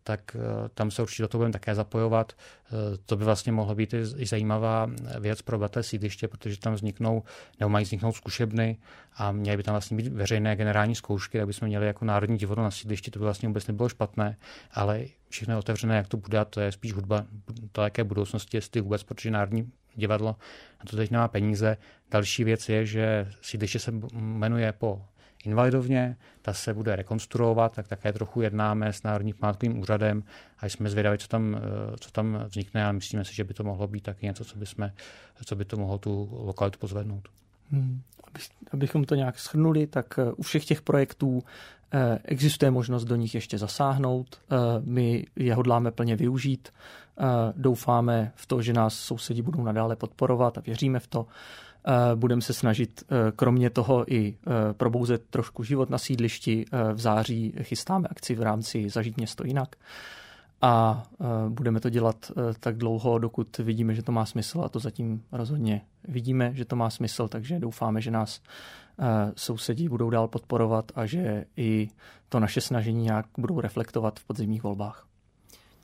[0.08, 2.32] tak eh, tam se určitě do toho budeme také zapojovat.
[2.32, 4.90] Eh, to by vlastně mohlo být i zajímavá
[5.20, 7.22] věc pro obyvatel sídliště, protože tam vzniknou,
[7.60, 8.78] nebo mají vzniknout zkušebny
[9.16, 12.64] a měly by tam vlastně být veřejné generální zkoušky, tak bychom měli jako Národní divadlo
[12.64, 14.36] na sídlišti, to by vlastně vůbec nebylo špatné,
[14.72, 17.24] ale všechno je otevřené, jak to bude, to je spíš hudba
[17.82, 20.36] jaké budoucnosti, jestli vůbec, protože Národní divadlo
[20.80, 21.76] na to teď nemá peníze.
[22.10, 25.02] Další věc je, že sídliště se jmenuje po
[25.44, 30.24] invalidovně, ta se bude rekonstruovat, tak také trochu jednáme s Národním památkovým úřadem
[30.58, 31.60] a jsme zvědaví, co tam, eh,
[32.00, 34.66] co tam vznikne a myslíme si, že by to mohlo být taky něco, co by,
[34.66, 34.92] jsme,
[35.44, 37.28] co by to mohlo tu lokalitu pozvednout.
[37.70, 38.00] Hmm.
[38.72, 41.42] Abychom to nějak shrnuli, tak eh, u všech těch projektů
[41.92, 44.40] eh, existuje možnost do nich ještě zasáhnout.
[44.84, 46.68] My je hodláme plně využít.
[47.56, 51.26] Doufáme v to, že nás sousedi budou nadále podporovat a věříme v to.
[52.14, 53.04] Budeme se snažit
[53.36, 54.36] kromě toho i
[54.72, 56.64] probouzet trošku život na sídlišti.
[56.94, 59.76] V září chystáme akci v rámci Zažít město jinak.
[60.62, 61.02] A
[61.48, 65.80] budeme to dělat tak dlouho, dokud vidíme, že to má smysl a to zatím rozhodně
[66.08, 68.40] vidíme, že to má smysl, takže doufáme, že nás
[69.36, 71.88] sousedí budou dál podporovat a že i
[72.28, 75.06] to naše snažení nějak budou reflektovat v podzimních volbách.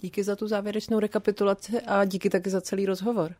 [0.00, 3.34] Díky za tu závěrečnou rekapitulaci a díky taky za celý rozhovor.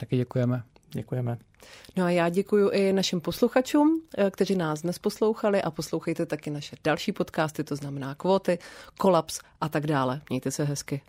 [0.00, 0.62] Taky děkujeme.
[0.92, 1.38] Děkujeme.
[1.96, 6.50] No a já děkuji i našim posluchačům, eh, kteří nás dnes poslouchali a poslouchejte taky
[6.50, 8.58] naše další podcasty, to znamená kvóty,
[8.98, 10.20] kolaps a tak dále.
[10.28, 11.00] Mějte se hezky.